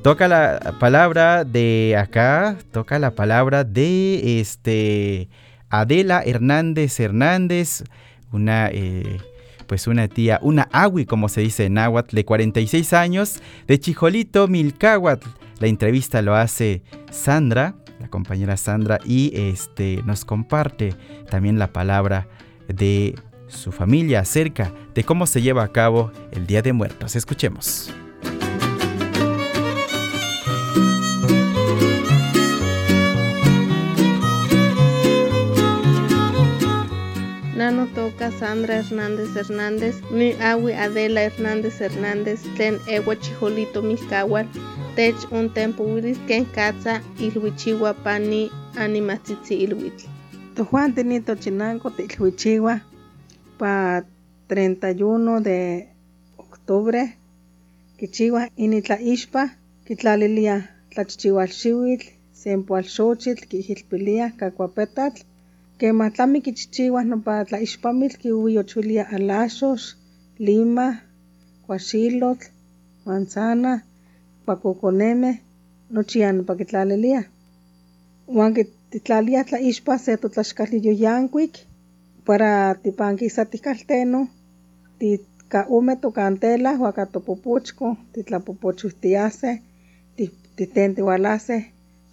Toca 0.03 0.29
la 0.29 0.77
palabra 0.79 1.45
de 1.45 1.97
acá, 1.99 2.57
toca 2.71 2.99
la 2.99 3.15
palabra 3.17 3.65
de 3.65 4.41
este 4.41 5.29
Adela 5.69 6.23
Hernández 6.25 7.01
Hernández, 7.01 7.83
una 8.31 8.69
eh, 8.71 9.19
pues 9.67 9.87
una 9.87 10.09
tía, 10.09 10.39
una 10.43 10.69
agui 10.73 11.07
como 11.07 11.29
se 11.29 11.41
dice 11.41 11.67
en 11.67 11.75
náhuatl, 11.75 12.15
de 12.15 12.25
46 12.25 12.93
años, 12.93 13.41
de 13.67 13.79
Chijolito, 13.79 14.49
Milcáhuatl. 14.49 15.29
La 15.59 15.67
entrevista 15.67 16.23
lo 16.23 16.35
hace 16.35 16.83
Sandra, 17.11 17.75
la 18.01 18.09
compañera 18.09 18.57
Sandra, 18.57 18.99
y 19.05 19.33
este, 19.35 20.03
nos 20.05 20.25
comparte 20.25 20.95
también 21.31 21.59
la 21.59 21.73
palabra 21.73 22.29
de 22.69 23.15
su 23.49 23.73
familia 23.73 24.21
acerca 24.21 24.73
de 24.95 25.05
cómo 25.05 25.27
se 25.27 25.43
lleva 25.43 25.63
a 25.63 25.73
cabo 25.73 26.11
el 26.33 26.47
Día 26.47 26.63
de 26.63 26.73
Muertos. 26.73 27.17
Escuchemos. 27.17 27.93
Toca 38.07 38.31
Sandra 38.31 38.75
Hernández 38.79 39.35
Hernández, 39.35 39.95
mi 40.13 40.29
awi 40.51 40.73
Adela 40.75 41.23
Hernández 41.27 41.81
Hernández, 41.81 42.39
ten 42.57 42.79
ewa 42.87 43.17
chijolito 43.23 43.83
milcahual, 43.83 44.47
tech 44.95 45.17
un 45.33 45.47
tempo 45.53 45.83
wilis 45.93 46.19
ken 46.29 46.45
katza 46.57 47.03
ilhuichiwa 47.25 47.91
pani 48.05 48.43
animatzitzi 48.85 49.55
ilhuitl. 49.65 50.05
Tojuan 50.55 50.95
tenito 50.95 51.35
chinango 51.35 51.89
ilhuichiwa 51.99 52.81
pa 53.59 54.03
31 54.49 55.41
de 55.41 55.89
octubre, 56.39 57.03
kichiwa 57.99 58.43
initla 58.57 59.01
ishpa, 59.01 59.51
kitlalilia 59.87 60.57
tlachichiwal 60.91 61.49
xiwitl, 61.49 62.07
sempo 62.33 62.77
al 62.77 62.85
xochitl, 62.85 63.49
kijilpilia 63.51 64.31
kakuapetatl, 64.39 65.23
Quematlami 65.81 66.39
kichihchiuah 66.45 67.05
ompa 67.15 67.35
tla 67.49 67.59
ixpamilh 67.67 68.17
kiueyochilia 68.23 69.05
alaxox, 69.17 69.81
limah, 70.47 70.95
kuaxilotl, 71.65 72.47
manzana, 73.07 73.73
kuakokonemeh, 74.45 75.37
nochi 75.95 76.19
ya 76.23 76.29
ompa 76.41 76.53
kitlaliliah. 76.61 77.25
Uan 78.37 78.53
kittlaliah 78.57 79.45
tla 79.49 79.59
ixpah 79.71 79.99
se 80.05 80.13
totlaxkaliyoyankuik 80.23 81.55
para 82.27 82.51
tipanki 82.83 83.27
sa 83.35 83.43
tihkaltenoh 83.51 84.27
tikahome 84.99 85.95
tokantelah 86.03 86.75
waka 86.85 87.05
topopochkoh 87.13 87.95
titlapopochihtiaseh, 88.13 89.57
tihtentehualaseh 90.57 91.63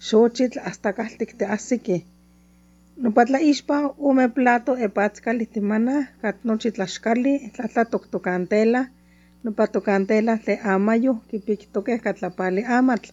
xochitl 0.08 0.58
hasta 0.66 0.90
kahtik 0.98 1.30
teahsiki. 1.38 1.96
Nopa 3.02 3.22
tlaixpan 3.26 3.84
ome 4.08 4.26
plato 4.34 4.72
epatzkali 4.86 5.46
timana 5.54 5.96
kat 6.22 6.36
nochi 6.46 6.70
tlaxkali, 6.76 7.32
tlatlatokantela, 7.54 8.82
nopa 9.44 9.64
tokantela 9.74 10.34
tle 10.44 10.54
amayo 10.72 11.12
kipiktoke 11.28 11.94
katlapali 12.04 12.62
amatl. 12.78 13.10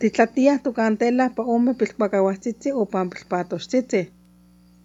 Titlatiah 0.00 0.58
tokantela 0.64 1.24
pa 1.36 1.42
ome 1.54 1.72
pilpakahuatzitzi 1.80 2.68
o 2.80 2.82
pan 2.92 3.06
pilpatoxtzitzi. 3.12 4.02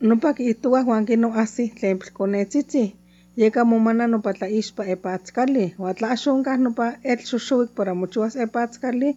Nopa 0.08 0.30
kihtowa 0.38 0.80
Juan 0.86 1.06
kino 1.06 1.30
asih 1.44 1.70
tlen 1.78 1.98
pilkonetzitzi, 2.02 2.84
yeka 3.41 3.62
momana 3.72 4.08
nopa 4.08 4.32
tlaixpa 4.38 4.84
epatzkali, 4.96 5.66
ua 5.82 5.94
tlaxonkah 5.94 6.58
nopa 6.66 6.86
elxoxowik 7.12 7.70
para 7.78 7.94
mochiuas 7.94 8.36
epatzkali, 8.46 9.10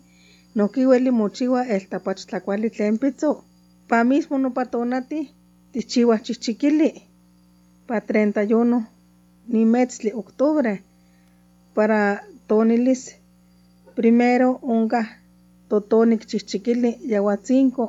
nohki 0.57 0.83
weli 0.91 1.11
mochiua 1.21 1.61
eltapach 1.75 2.21
tlakuali 2.29 2.69
tlen 2.71 2.99
pitzo. 3.03 3.31
Pa 3.89 4.05
mismo 4.05 4.39
nopatonati 4.39 5.31
tichiwah 5.73 6.23
chihchiquili 6.23 6.91
pa 7.87 8.01
31 8.01 8.83
nimetztli 9.49 10.11
octubre 10.23 10.83
para 11.75 12.01
tonilis 12.49 13.03
primero 13.95 14.59
onkah 14.63 15.09
totonik 15.69 16.23
chihchiquili 16.31 16.91
yahuatzinco 17.13 17.85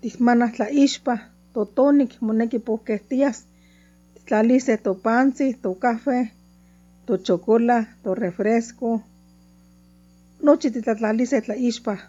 tikmanah 0.00 0.52
tla 0.54 0.66
ixpah 0.84 1.20
totonik 1.54 2.12
moneki 2.20 2.58
pohquehtias 2.58 3.38
tlalis 4.26 4.64
se 4.66 4.76
topantzin 4.76 5.58
tocahue 5.62 6.28
tochocolah 7.06 7.84
torefresco 8.02 8.88
nochi 10.42 10.68
titlatlalis 10.70 11.30
se 11.30 11.40
tla 11.40 11.54
ixpah 11.68 12.00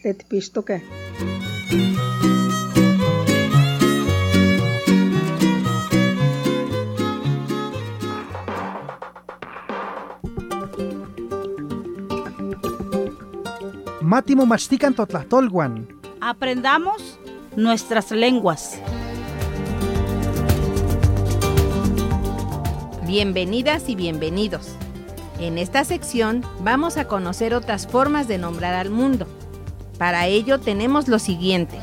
tlen 0.00 0.16
tipixtoqueh 0.18 0.82
Mátimo 14.08 14.46
mastican 14.46 14.94
totlahtolwan. 14.94 15.86
Aprendamos 16.22 17.20
nuestras 17.56 18.10
lenguas. 18.10 18.80
Bienvenidas 23.06 23.90
y 23.90 23.96
bienvenidos. 23.96 24.76
En 25.38 25.58
esta 25.58 25.84
sección 25.84 26.42
vamos 26.60 26.96
a 26.96 27.06
conocer 27.06 27.52
otras 27.52 27.86
formas 27.86 28.28
de 28.28 28.38
nombrar 28.38 28.72
al 28.72 28.88
mundo. 28.88 29.26
Para 29.98 30.26
ello 30.26 30.58
tenemos 30.58 31.06
lo 31.06 31.18
siguiente. 31.18 31.78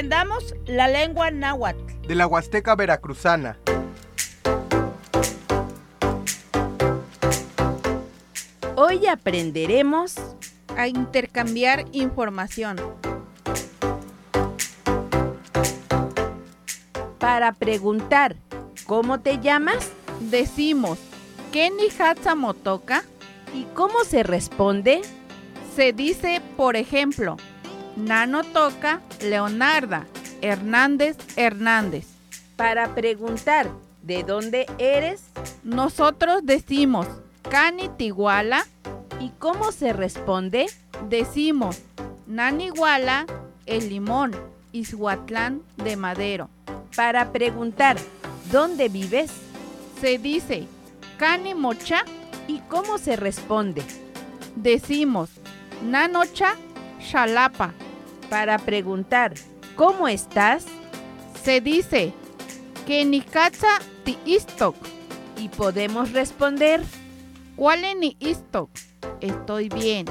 Aprendamos 0.00 0.54
la 0.64 0.88
lengua 0.88 1.30
náhuatl. 1.30 2.08
De 2.08 2.14
la 2.14 2.26
Huasteca 2.26 2.74
Veracruzana. 2.74 3.58
Hoy 8.76 9.06
aprenderemos 9.06 10.14
A 10.74 10.88
intercambiar 10.88 11.84
información. 11.92 12.80
para 17.18 17.52
preguntar 17.52 18.36
¿Cómo 18.86 19.20
te 19.20 19.38
llamas? 19.38 19.92
Decimos, 20.18 20.98
¿qué 21.52 21.68
ni 21.68 21.88
motoka? 22.36 23.04
¿Y 23.54 23.64
cómo 23.74 24.04
se 24.04 24.22
responde? 24.22 25.02
Se 25.76 25.92
dice, 25.92 26.40
por 26.56 26.76
ejemplo, 26.76 27.36
Nano 28.04 28.42
toca 28.44 29.00
Leonarda 29.22 30.06
Hernández 30.40 31.16
Hernández. 31.36 32.06
Para 32.56 32.94
preguntar 32.94 33.68
¿de 34.02 34.22
dónde 34.22 34.66
eres? 34.78 35.22
Nosotros 35.62 36.40
decimos, 36.44 37.06
Cani 37.50 37.88
Tiguala, 37.96 38.66
¿Y 39.18 39.30
cómo 39.38 39.70
se 39.72 39.92
responde? 39.92 40.66
decimos, 41.08 41.80
Naniguala 42.26 43.26
El 43.66 43.88
Limón, 43.90 44.32
Izhuatlán 44.72 45.62
de 45.76 45.96
Madero. 45.96 46.48
Para 46.96 47.32
preguntar 47.32 47.98
¿dónde 48.50 48.88
vives? 48.88 49.30
Se 50.00 50.18
dice, 50.18 50.66
Cani 51.18 51.54
Mocha, 51.54 52.04
¿Y 52.48 52.60
cómo 52.60 52.98
se 52.98 53.16
responde? 53.16 53.82
decimos, 54.56 55.30
Nanocha 55.84 56.54
Xalapa. 57.00 57.72
Para 58.30 58.58
preguntar 58.58 59.34
¿cómo 59.74 60.06
estás? 60.06 60.64
Se 61.42 61.60
dice, 61.60 62.14
Kenikatza 62.86 63.66
ti 64.04 64.16
istok. 64.24 64.76
Y 65.36 65.48
podemos 65.48 66.12
responder 66.12 66.80
¿Cuál 67.56 67.84
es 67.84 67.96
ni 67.96 68.16
istok? 68.20 68.70
Estoy 69.20 69.68
bien. 69.68 70.06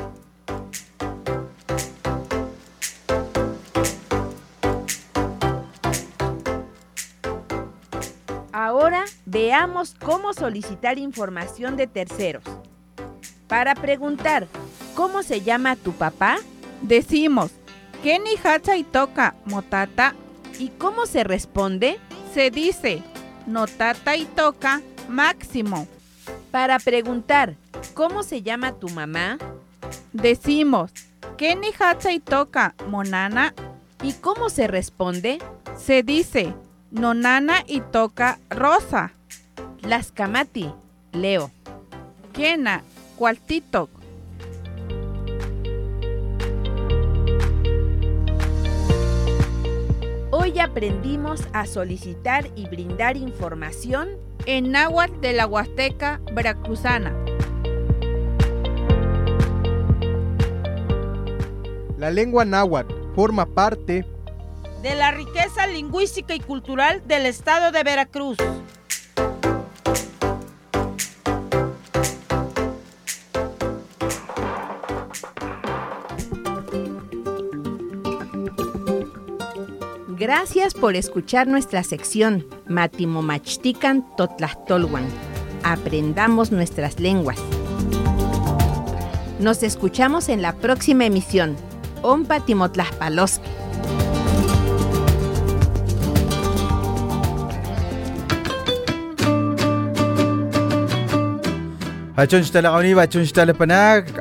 Ahora 8.51 9.05
veamos 9.26 9.95
cómo 9.95 10.34
solicitar 10.34 10.97
información 10.97 11.78
de 11.78 11.88
terceros. 11.88 12.43
Para 13.47 13.76
preguntar 13.76 14.47
¿cómo 14.93 15.24
se 15.24 15.39
llama 15.39 15.78
tu 15.78 15.93
papá? 15.93 16.38
Decimos, 16.82 17.51
Keni 18.04 18.36
hacha 18.43 18.78
y 18.78 18.84
toca 18.84 19.36
motata. 19.45 20.16
¿Y 20.58 20.70
cómo 20.70 21.06
se 21.06 21.24
responde? 21.24 22.00
Se 22.34 22.52
dice, 22.52 23.04
notata 23.45 24.16
y 24.16 24.26
toca 24.26 24.82
máximo. 25.08 25.88
Para 26.52 26.80
preguntar 26.80 27.56
¿cómo 27.93 28.24
se 28.24 28.41
llama 28.41 28.74
tu 28.74 28.89
mamá? 28.89 29.38
Decimos, 30.14 30.91
Keni 31.38 31.70
hacha 31.78 32.12
y 32.12 32.20
toca 32.20 32.76
monana. 32.88 33.54
¿Y 34.02 34.14
cómo 34.14 34.50
se 34.50 34.68
responde? 34.68 35.39
Se 35.78 36.04
dice, 36.04 36.54
nonana 36.91 37.64
y 37.68 37.82
toca 37.82 38.39
rosa. 38.50 39.12
Las 39.82 40.12
Kamati, 40.12 40.72
Leo. 41.12 41.52
Kena, 42.34 42.84
cualtitok. 43.18 43.99
Hoy 50.42 50.58
aprendimos 50.60 51.42
a 51.52 51.66
solicitar 51.66 52.50
y 52.56 52.66
brindar 52.70 53.18
información 53.18 54.08
En 54.46 54.72
náhuatl 54.72 55.20
de 55.20 55.34
la 55.34 55.46
Huasteca 55.46 56.22
Veracruzana. 56.34 57.14
La 61.98 62.10
lengua 62.10 62.46
náhuatl 62.46 62.96
forma 63.16 63.48
parte 63.48 64.06
De 64.82 64.96
la 64.96 65.12
riqueza 65.12 65.68
lingüística 65.68 66.34
y 66.34 66.40
cultural 66.40 67.06
del 67.06 67.26
estado 67.26 67.74
de 67.74 67.84
Veracruz. 67.84 68.38
Gracias 80.20 80.74
por 80.74 80.97
escuchar 80.97 81.47
nuestra 81.47 81.82
sección 81.82 82.45
Matimomachtican 82.67 84.05
Totlahtolwan. 84.17 85.05
Aprendamos 85.63 86.51
nuestras 86.51 86.99
lenguas. 86.99 87.39
Nos 89.39 89.63
escuchamos 89.63 90.28
en 90.28 90.41
la 90.41 90.57
próxima 90.57 91.05
emisión. 91.05 91.55
Ompa. 92.01 92.43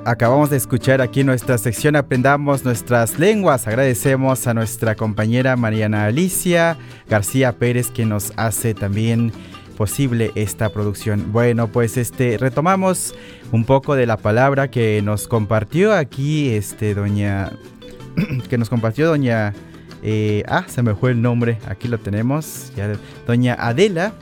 Acabamos 0.04 0.50
de 0.50 0.56
escuchar 0.56 1.02
aquí 1.02 1.24
nuestra 1.24 1.58
sección 1.58 1.96
Aprendamos 1.96 2.64
nuestras 2.64 3.18
lenguas. 3.18 3.66
Agradecemos 3.66 4.46
a 4.46 4.54
nuestra 4.54 4.94
compañera 4.94 5.56
Mariana 5.56 6.04
Alicia 6.04 6.78
García 7.08 7.58
Pérez 7.58 7.90
que 7.90 8.06
nos 8.06 8.32
hace 8.36 8.72
también 8.72 9.32
posible 9.76 10.30
esta 10.36 10.68
producción. 10.68 11.32
Bueno, 11.32 11.72
pues 11.72 11.96
este 11.96 12.38
retomamos 12.38 13.16
un 13.50 13.64
poco 13.64 13.96
de 13.96 14.06
la 14.06 14.16
palabra 14.16 14.70
que 14.70 15.02
nos 15.02 15.26
compartió 15.26 15.92
aquí 15.92 16.50
este 16.50 16.94
doña 16.94 17.50
que 18.48 18.58
nos 18.58 18.68
compartió 18.68 19.08
doña 19.08 19.54
eh, 20.04 20.44
ah, 20.46 20.64
se 20.68 20.82
me 20.82 20.94
fue 20.94 21.10
el 21.10 21.20
nombre, 21.20 21.58
aquí 21.66 21.88
lo 21.88 21.98
tenemos, 21.98 22.72
ya, 22.76 22.92
doña 23.26 23.56
Adela, 23.58 24.12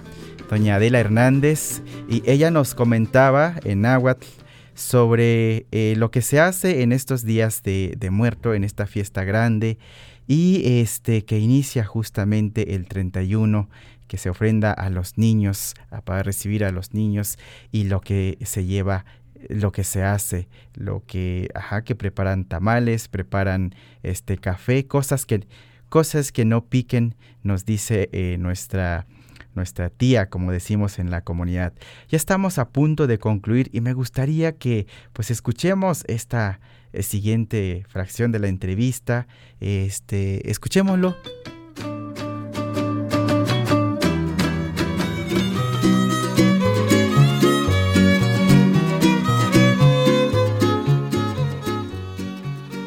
doña 0.48 0.76
Adela 0.76 1.00
Hernández, 1.00 1.82
y 2.08 2.22
ella 2.30 2.50
nos 2.50 2.74
comentaba 2.74 3.54
en 3.64 3.82
náhuatl 3.82 4.26
sobre 4.74 5.66
eh, 5.72 5.94
lo 5.96 6.10
que 6.10 6.22
se 6.22 6.38
hace 6.38 6.82
en 6.82 6.92
estos 6.92 7.24
días 7.24 7.62
de, 7.62 8.08
muerto, 8.10 8.54
en 8.54 8.62
esta 8.62 8.86
fiesta 8.86 9.24
grande, 9.24 9.78
y 10.26 10.80
este 10.80 11.24
que 11.24 11.38
inicia 11.38 11.84
justamente 11.84 12.74
el 12.74 12.86
31 12.86 13.68
que 14.06 14.18
se 14.18 14.30
ofrenda 14.30 14.72
a 14.72 14.90
los 14.90 15.18
niños, 15.18 15.74
para 16.04 16.22
recibir 16.22 16.64
a 16.64 16.70
los 16.70 16.94
niños 16.94 17.38
y 17.72 17.84
lo 17.84 18.00
que 18.00 18.38
se 18.44 18.64
lleva 18.64 19.04
lo 19.48 19.70
que 19.70 19.84
se 19.84 20.02
hace, 20.02 20.48
lo 20.74 21.04
que, 21.06 21.48
ajá, 21.54 21.82
que 21.82 21.94
preparan 21.94 22.44
tamales, 22.44 23.08
preparan 23.08 23.74
este 24.02 24.38
café, 24.38 24.86
cosas 24.86 25.26
que, 25.26 25.46
cosas 25.88 26.32
que 26.32 26.44
no 26.44 26.64
piquen, 26.64 27.14
nos 27.42 27.64
dice 27.64 28.08
eh, 28.12 28.36
nuestra, 28.38 29.06
nuestra 29.56 29.90
tía, 29.90 30.28
como 30.28 30.52
decimos 30.52 30.98
en 30.98 31.10
la 31.10 31.22
comunidad. 31.22 31.72
Ya 32.08 32.16
estamos 32.16 32.58
a 32.58 32.68
punto 32.68 33.06
de 33.06 33.18
concluir 33.18 33.70
y 33.72 33.80
me 33.80 33.92
gustaría 33.92 34.52
que 34.52 34.86
pues 35.12 35.30
escuchemos 35.30 36.04
esta 36.06 36.60
eh, 36.92 37.02
siguiente 37.02 37.84
fracción 37.88 38.32
de 38.32 38.38
la 38.38 38.48
entrevista. 38.48 39.26
Este, 39.60 40.50
escuchémoslo. 40.50 41.16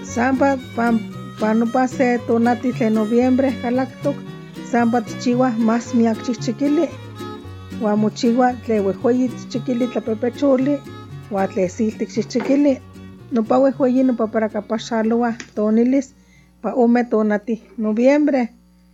Samba 0.04 0.58
pam 0.76 1.00
pano 1.40 1.66
pase 1.66 2.20
tonati 2.28 2.74
noviembre 2.92 3.56
kalaktok 3.62 4.18
samba 4.72 5.02
tichiwa 5.02 5.50
más 5.68 5.94
miak 5.94 6.24
chichikili. 6.26 6.90
Wa 7.82 7.96
mochiwa 7.96 8.54
tle 8.54 8.80
wejueyi 8.80 9.30
chichikili 9.30 9.88
tlapepecholi 9.88 10.80
wa 11.32 11.48
tle 11.48 11.70
siltik 11.70 12.10
chichikili. 12.10 12.82
Nopa 13.32 13.58
wejueyi 13.60 14.04
nopa 14.04 14.28
para 14.28 14.50
kapaxaloa 14.50 15.34
tonilis 15.56 16.14
pa 16.62 16.74
ome 16.74 17.04
tonati. 17.04 17.64
Noviembre 17.78 18.50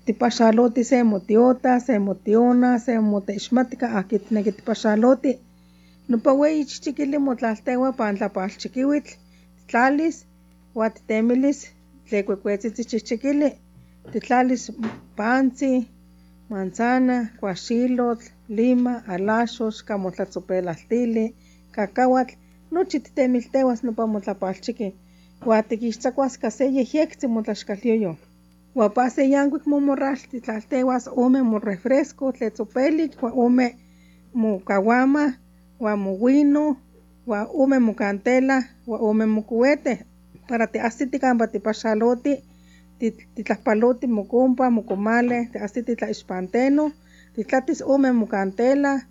tipaxaloti 0.05 0.83
se 0.83 1.03
motiota 1.03 1.79
se 1.79 1.99
motiona 1.99 2.79
se 2.79 2.99
moteixmatika 2.99 3.87
aki 3.99 4.19
tineki 4.19 4.51
tipaxaloti 4.51 5.39
nopa 6.09 6.33
weyi 6.33 6.65
chichikili 6.65 7.17
motlaltewa 7.17 7.91
pan 7.97 8.17
tlapalchikiuitl 8.17 9.11
tlalis 9.67 10.25
ua 10.75 10.89
titemilis 10.89 11.59
tle 12.09 12.23
kuekuetzitzi 12.23 12.83
chihchikili 12.85 13.49
Τιτλάλης 14.11 14.71
Πάντσι, 15.15 15.87
Μαντζάνα, 16.47 17.31
Κουασίλοτ, 17.39 18.21
Λίμα, 18.47 19.03
Αλάσος, 19.07 19.83
Καμοθατσοπέλα, 19.83 20.73
Θήλη, 20.73 21.35
Κακάουατ, 21.71 22.29
Νότσι 22.69 22.99
τη 22.99 23.11
τέμιλτέω 23.13 23.67
ας 23.67 23.81
νοπά 23.81 24.05
μου 24.05 24.19
τα 24.19 24.35
πάλτσικη. 24.35 24.93
Κουάτικη 25.43 25.91
στσακουάς 25.91 26.37
κασέ 26.37 26.65
γεχέ 26.65 26.99
έκτσι 26.99 27.27
μου 27.27 27.41
τα 27.41 27.53
σκαλιόγιο. 27.53 28.17
Κουαπάσε 28.73 29.23
γιάνκου 29.23 29.55
εκ 29.55 29.65
μου 29.65 29.77
όμε 31.15 31.41
μου 34.31 34.61
όμε 34.77 35.35
μου 35.95 36.17
όμε 37.57 37.79
μου 37.79 37.93
καντέλα, 37.93 38.67
ουα 38.85 38.97
όμε 38.97 39.25
μου 39.25 39.43
κουέτε. 39.43 40.05
Παρατεάστη 40.47 41.07
τη 41.07 41.17
τι 42.97 43.43
τάπαλω 43.43 43.95
τι 43.95 44.07
μου 44.07 44.25
κομπά, 44.25 44.71
μου 44.71 44.83
κομμάλε, 44.83 45.47
τι 45.51 45.59
ασθίτη 45.59 45.95
τα 45.95 46.07
ισπάντενο, 46.07 46.91
τι 47.33 47.45
τάτισ 47.45 47.81
ομέ 47.81 48.11
μου 48.11 48.27
καντέλα, 48.27 49.07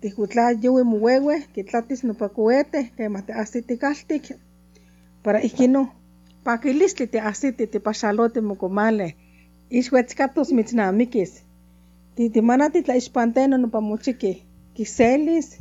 τι 0.00 0.12
κουτλά, 0.12 0.58
τι 0.58 0.68
μου 0.68 0.98
κομμάλε, 0.98 1.44
τι 1.52 1.64
τάτισ 1.64 2.02
νοπακουέται, 2.02 2.90
και 2.96 3.08
μα 3.08 3.22
τι 3.22 3.32
ασθίτη 3.32 3.76
καστί, 3.76 4.20
παρα 5.22 5.38
εκείνο, 5.38 5.92
τι 7.06 7.18
ασθίτη, 7.18 7.66
τι 7.66 7.78
πασχαλώ 7.78 8.30
τι 8.30 8.40
μου 8.40 8.56
κομμάλε, 8.56 9.12
ισχυρέ 9.68 10.02
καπτό 10.02 10.42
με 10.54 10.62
τι 10.62 10.74
να 10.74 10.92
μίκε, 10.92 11.28
τι 12.14 12.28
τάπαλω 12.28 12.70
τι 12.70 12.82
τα 12.82 12.94
ισπάντενο, 12.94 13.56
νοπα 13.56 13.80
μου 13.80 13.98
chiqui, 14.04 14.34
τι 14.74 14.84
σέλισ, 14.84 15.56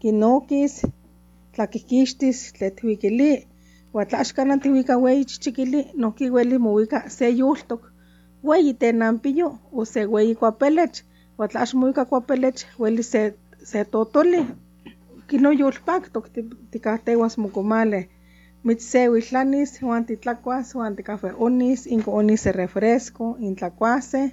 τι 0.00 0.12
νοκισ, 0.12 0.80
τι. 1.56 3.46
Ua 3.94 4.04
tlaxcana 4.04 4.58
tihuica 4.58 4.94
weyi 4.98 5.24
chichikili, 5.24 5.80
nohki 5.94 6.30
weli 6.30 6.58
mohuica 6.58 6.98
se 7.16 7.28
yultok. 7.38 7.82
Weyi 8.42 8.74
tenampiyo, 8.74 9.58
o 9.72 9.84
se 9.84 10.06
weyi 10.06 10.34
kuapelech, 10.34 10.96
ua 11.38 11.48
tlax 11.48 11.74
mohuica 11.74 12.04
kuapelech, 12.04 12.60
weli 12.78 13.02
se, 13.02 13.34
se 13.70 13.84
totoli. 13.84 14.46
Kino 15.28 15.50
yulpaktok 15.52 16.26
tikahteuas 16.70 17.38
mokomale. 17.38 18.08
Mitzsehuitlanis, 18.64 19.80
Juan 19.80 20.04
titlacuas, 20.06 20.74
Juan 20.74 20.96
ticafeonis, 20.96 21.86
inco 21.86 22.10
onis 22.12 22.42
se 22.42 22.52
refresco, 22.52 23.36
intlacuase. 23.38 24.32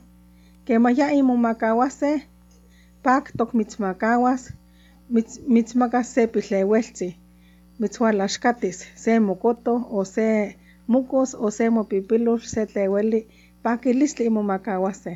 imu 0.69 0.89
imomacahuase, 1.19 2.21
paktok 3.03 3.53
mitzmacahuas, 3.53 4.53
mitz, 5.09 5.39
mitzmacas 5.47 6.07
se 6.13 6.27
pitleweltzi. 6.27 7.20
Mitzhualaxkatis 7.81 8.77
se 9.03 9.13
mokoto 9.27 9.73
o 9.97 10.01
se 10.13 10.27
mukos 10.91 11.29
o 11.45 11.47
se 11.57 11.65
mopipilol 11.75 12.39
se 12.53 12.61
tleueli 12.71 13.19
pakilistli 13.63 14.25
inmomakauase 14.29 15.13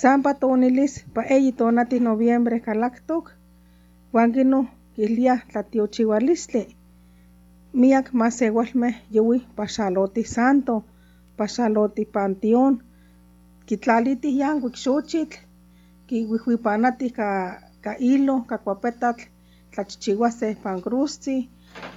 san 0.00 0.18
pa 0.24 0.32
tonilis 0.40 0.94
pa 1.14 1.22
eyi 1.36 1.50
tonati 1.58 1.96
noviembre 2.00 2.58
kalaktok 2.66 3.24
uan 4.14 4.30
kino 4.34 4.60
kiliah 4.94 5.40
tlatiochiualistli 5.50 6.62
miak 7.80 8.06
maseualmeh 8.20 8.96
youi 9.14 9.38
paxaloti 9.56 10.22
santo 10.36 10.74
paxaloti 11.38 12.04
panteón 12.14 12.74
kitlalitih 13.66 14.34
yankuik 14.42 14.76
xochitl 14.84 15.36
kiuihhuipanatih 16.06 17.12
ka 17.18 17.28
ka 17.84 17.92
hilo 18.04 18.36
tlachichiua 19.72 20.30
se 20.30 20.48
pankrustzi, 20.62 21.36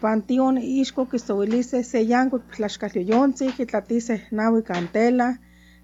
pan 0.02 0.22
tion 0.28 0.58
ixco 0.58 1.06
quisouili 1.12 1.64
se 1.64 1.84
seyanco 1.84 2.38
tlaxcalioyontzin, 2.56 3.54
quitlati 3.58 4.02
se 4.08 4.16
nahui 4.32 4.62
cantela, 4.70 5.28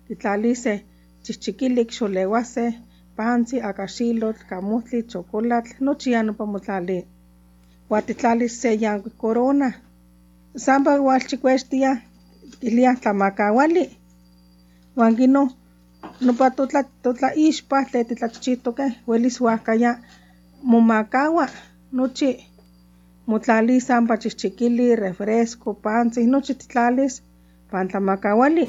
quitlali 0.07 0.55
se 0.55 0.73
chichiquilic 1.23 1.89
xoleua 1.97 2.43
se 2.43 2.65
pantzi, 3.17 3.57
acaxilotl, 3.69 4.45
camutli, 4.49 4.99
chocolatl, 5.11 5.71
nochi 5.85 6.15
anopa 6.15 6.45
motlali. 6.45 6.99
Huatitlali 7.89 8.47
seyanco 8.49 9.09
corona, 9.21 9.69
sampa 10.55 10.91
hualchicuestia 10.97 11.91
ilia 12.61 12.95
tlamacawali, 13.01 13.85
huan 14.95 15.15
quino 15.15 15.43
nopa 16.21 16.49
totla 16.57 16.81
totla 17.03 17.29
ixpa 17.35 17.77
tle 17.89 18.03
titlachichitoke, 18.03 18.85
huelis 19.07 19.39
huahkaya 19.39 19.91
momakawa. 20.63 21.47
Nochi 21.91 22.47
motlalis 23.25 23.87
sanpa 23.87 24.17
chihchikili 24.17 24.95
refresco 24.95 25.73
pantzi 25.73 26.27
nochi 26.27 26.53
titlalis 26.55 27.21
pan 27.71 27.87
tlamakauali 27.87 28.67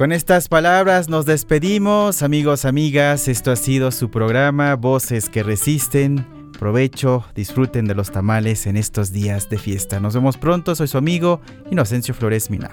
Con 0.00 0.12
estas 0.12 0.48
palabras 0.48 1.10
nos 1.10 1.26
despedimos, 1.26 2.22
amigos, 2.22 2.64
amigas. 2.64 3.28
Esto 3.28 3.52
ha 3.52 3.56
sido 3.56 3.90
su 3.90 4.10
programa 4.10 4.74
Voces 4.74 5.28
que 5.28 5.42
Resisten. 5.42 6.26
Provecho, 6.58 7.26
disfruten 7.34 7.84
de 7.84 7.94
los 7.94 8.10
tamales 8.10 8.66
en 8.66 8.78
estos 8.78 9.12
días 9.12 9.50
de 9.50 9.58
fiesta. 9.58 10.00
Nos 10.00 10.14
vemos 10.14 10.38
pronto, 10.38 10.74
soy 10.74 10.88
su 10.88 10.96
amigo 10.96 11.42
Inocencio 11.70 12.14
Flores 12.14 12.48
Mina. 12.48 12.70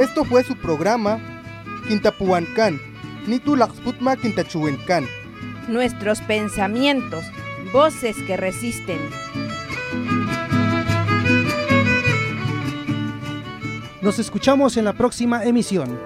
Esto 0.00 0.24
fue 0.24 0.42
su 0.42 0.56
programa 0.56 1.20
Quintapuancán, 1.86 2.80
Nitulaxputma 3.26 4.16
Quintachuencán. 4.16 5.06
Nuestros 5.68 6.22
pensamientos, 6.22 7.22
voces 7.70 8.16
que 8.26 8.38
resisten. 8.38 8.98
Nos 14.00 14.18
escuchamos 14.18 14.78
en 14.78 14.86
la 14.86 14.94
próxima 14.94 15.44
emisión. 15.44 16.00